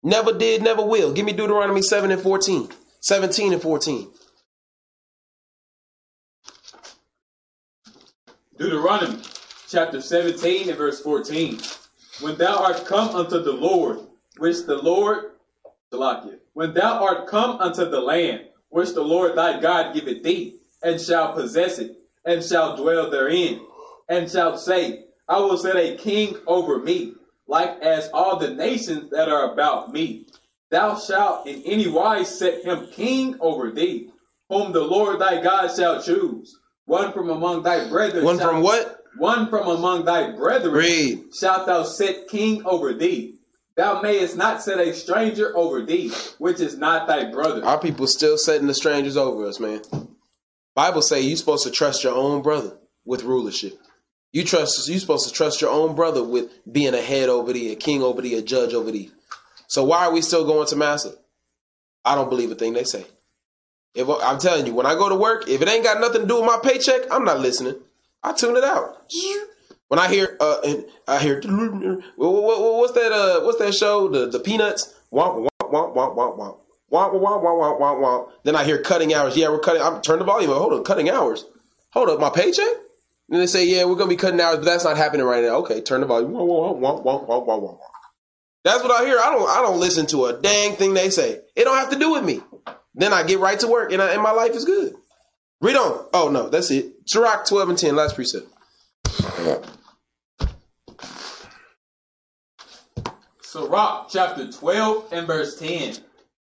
[0.03, 1.13] Never did, never will.
[1.13, 2.69] Give me Deuteronomy 7 and 14.
[3.01, 4.09] 17 and 14.
[8.57, 9.23] Deuteronomy
[9.69, 11.59] chapter 17 and verse 14.
[12.21, 14.01] When thou art come unto the Lord,
[14.39, 15.33] which the Lord,
[16.53, 21.01] when thou art come unto the land, which the Lord thy God giveth thee, and
[21.01, 23.61] shall possess it, and shall dwell therein,
[24.09, 27.15] and shalt say, I will set a king over me,
[27.47, 30.27] like as all the nations that are about me.
[30.71, 34.11] Thou shalt in any wise set him king over thee,
[34.49, 36.57] whom the Lord thy God shall choose.
[36.87, 38.25] One from among thy brethren.
[38.25, 39.05] One from what?
[39.17, 41.35] One from among thy brethren Read.
[41.35, 43.37] shalt thou set king over thee.
[43.77, 47.65] Thou mayest not set a stranger over thee, which is not thy brother.
[47.65, 49.81] Our people still setting the strangers over us, man.
[50.75, 53.79] Bible say you're supposed to trust your own brother with rulership.
[54.33, 57.73] You trust you're supposed to trust your own brother with being a head over thee,
[57.73, 59.11] a king over thee, a judge over thee.
[59.67, 61.15] So why are we still going to massa?
[62.05, 63.05] I don't believe a thing they say.
[63.95, 66.27] If I'm telling you, when I go to work, if it ain't got nothing to
[66.27, 67.75] do with my paycheck, I'm not listening.
[68.23, 68.97] I tune it out.
[69.89, 73.11] When I hear, uh, and I hear, what, what, what's that?
[73.11, 74.07] Uh, what's that show?
[74.09, 74.95] The the Peanuts.
[75.13, 76.59] Womp womp womp womp womp.
[76.91, 79.37] Then I hear cutting hours.
[79.37, 79.83] Yeah, we're cutting.
[79.83, 80.51] I'm turn the volume.
[80.51, 81.45] Hold on, cutting hours.
[81.93, 82.67] Hold up, my paycheck.
[83.31, 85.59] And they say, yeah, we're gonna be cutting hours, but that's not happening right now.
[85.59, 86.33] Okay, turn the volume.
[88.65, 89.19] That's what I hear.
[89.19, 89.49] I don't.
[89.49, 91.41] I don't listen to a dang thing they say.
[91.55, 92.41] It don't have to do with me.
[92.95, 94.95] Then I get right to work, and, I, and my life is good.
[95.61, 96.07] Read on.
[96.13, 96.93] Oh no, that's it.
[97.07, 97.95] Sirach twelve and ten.
[97.95, 98.49] Last precept.
[103.51, 105.97] Sirach chapter 12 and verse 10.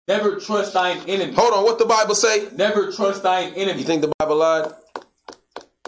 [0.07, 1.33] Never trust thine enemy.
[1.33, 1.63] Hold on.
[1.63, 2.49] What the Bible say?
[2.55, 3.79] Never trust thine enemy.
[3.79, 4.71] You think the Bible lied?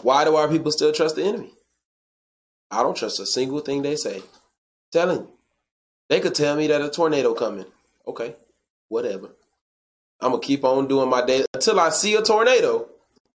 [0.01, 1.51] Why do our people still trust the enemy?
[2.71, 4.21] I don't trust a single thing they say.
[4.91, 5.29] Telling you.
[6.09, 7.65] They could tell me that a tornado coming.
[8.07, 8.35] Okay,
[8.89, 9.29] whatever.
[10.21, 12.87] I'm gonna keep on doing my day until I see a tornado.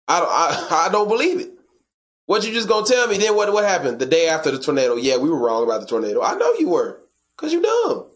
[0.08, 1.50] I don't, I, I don't believe it.
[2.26, 3.18] What you just gonna tell me?
[3.18, 3.54] Then what?
[3.54, 4.96] What happened the day after the tornado?
[4.96, 6.22] Yeah, we were wrong about the tornado.
[6.22, 7.00] I know you were,
[7.38, 8.08] cause you dumb.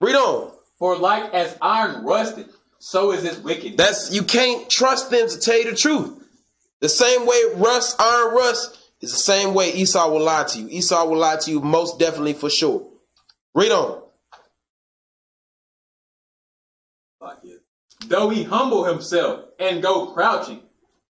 [0.00, 0.52] Read on.
[0.78, 2.48] For like as iron rusted,
[2.78, 3.76] so is his wickedness.
[3.76, 6.22] That's you can't trust them to tell you the truth.
[6.80, 10.68] The same way rust, iron rust, is the same way Esau will lie to you.
[10.68, 12.86] Esau will lie to you most definitely for sure.
[13.54, 14.02] Read on.
[18.08, 20.60] Though he humble himself and go crouching,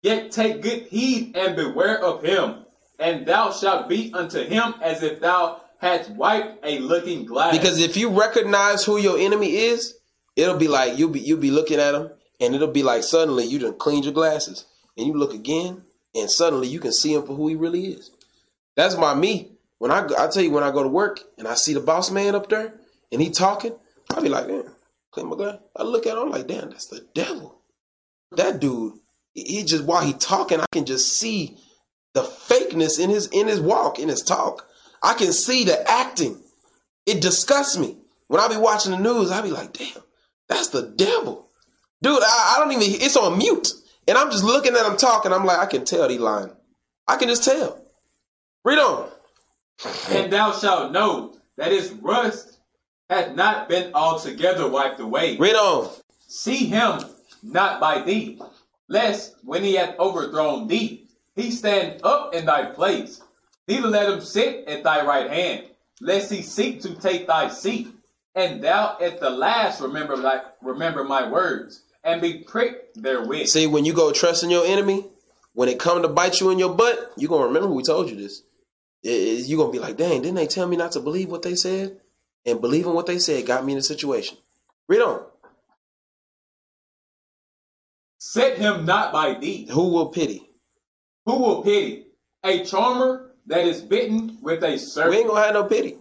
[0.02, 2.64] yet take good heed and beware of him,
[3.00, 7.56] and thou shalt be unto him as if thou hadst wiped a looking glass.
[7.56, 9.94] Because if you recognize who your enemy is,
[10.34, 13.44] it'll be like you'll be you'll be looking at him, and it'll be like suddenly
[13.44, 14.64] you done cleaned your glasses,
[14.96, 15.82] and you look again,
[16.14, 18.10] and suddenly you can see him for who he really is.
[18.76, 19.52] That's my me.
[19.78, 22.10] When I I tell you when I go to work and I see the boss
[22.10, 22.72] man up there
[23.12, 23.76] and he talking,
[24.10, 24.70] I'll be like, damn,
[25.10, 25.58] clean my glass.
[25.74, 27.60] I look at him I'm like, damn, that's the devil.
[28.32, 28.94] That dude,
[29.34, 31.58] he just while he talking, I can just see
[32.14, 34.66] the fakeness in his in his walk, in his talk.
[35.02, 36.40] I can see the acting.
[37.06, 37.96] It disgusts me.
[38.28, 40.02] When I be watching the news, I be like, damn,
[40.48, 41.48] that's the devil.
[42.02, 43.72] Dude, I, I don't even it's on mute.
[44.08, 45.32] And I'm just looking at him talking.
[45.32, 46.50] I'm like, I can tell he lying.
[47.08, 47.80] I can just tell.
[48.64, 49.08] Read on.
[50.10, 52.58] and thou shalt know that his rust
[53.08, 55.36] hath not been altogether wiped away.
[55.36, 55.90] Read on.
[56.28, 57.00] See him
[57.42, 58.40] not by thee,
[58.88, 61.06] lest when he hath overthrown thee,
[61.36, 63.20] he stand up in thy place.
[63.68, 65.64] Neither let him sit at thy right hand,
[66.00, 67.88] lest he seek to take thy seat.
[68.34, 73.48] And thou at the last remember like remember my words, and be pricked therewith.
[73.48, 75.04] See, when you go trusting your enemy,
[75.54, 78.16] when it come to bite you in your butt, you gonna remember we told you
[78.16, 78.42] this.
[79.02, 81.96] You're gonna be like, dang, didn't they tell me not to believe what they said?
[82.44, 84.36] And believing what they said got me in a situation.
[84.86, 85.24] Read on.
[88.18, 89.66] Set him not by thee.
[89.70, 90.48] Who will pity?
[91.24, 92.06] Who will pity?
[92.44, 95.10] A charmer that is bitten with a serpent.
[95.10, 95.96] We ain't gonna have no pity.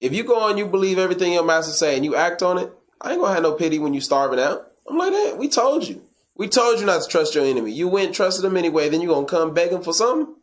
[0.00, 2.72] If you go and you believe everything your master say and you act on it,
[3.00, 4.66] I ain't gonna have no pity when you starving out.
[4.88, 5.36] I'm like that.
[5.38, 6.02] We told you.
[6.36, 7.72] We told you not to trust your enemy.
[7.72, 8.88] You went and trusted him anyway.
[8.88, 10.34] Then you gonna come begging for something?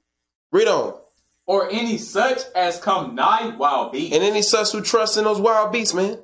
[0.51, 0.93] Read on.
[1.47, 4.13] Or any such as come nigh wild beasts.
[4.13, 6.17] And any such who trust in those wild beasts, man.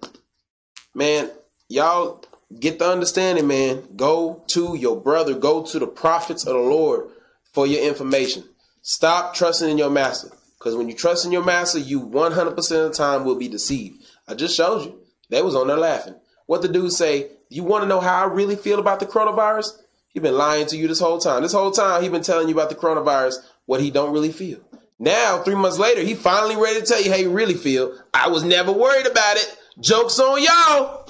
[0.94, 1.32] Man,
[1.70, 2.24] y'all
[2.60, 3.84] get the understanding, man.
[3.96, 5.34] Go to your brother.
[5.34, 7.08] Go to the prophets of the Lord
[7.54, 8.44] for your information.
[8.84, 10.28] Stop trusting in your master.
[10.60, 14.04] Because when you trust in your master, you 100% of the time will be deceived.
[14.28, 15.00] I just showed you.
[15.30, 16.16] They was on there laughing.
[16.48, 17.30] What the dude say?
[17.50, 19.72] You want to know how I really feel about the coronavirus?
[20.10, 21.42] He been lying to you this whole time.
[21.42, 23.36] This whole time he been telling you about the coronavirus,
[23.66, 24.60] what he don't really feel.
[25.00, 27.98] Now, three months later, he finally ready to tell you how he really feel.
[28.14, 29.58] I was never worried about it.
[29.80, 31.10] Joke's on y'all.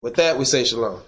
[0.00, 1.02] With that, we say shalom.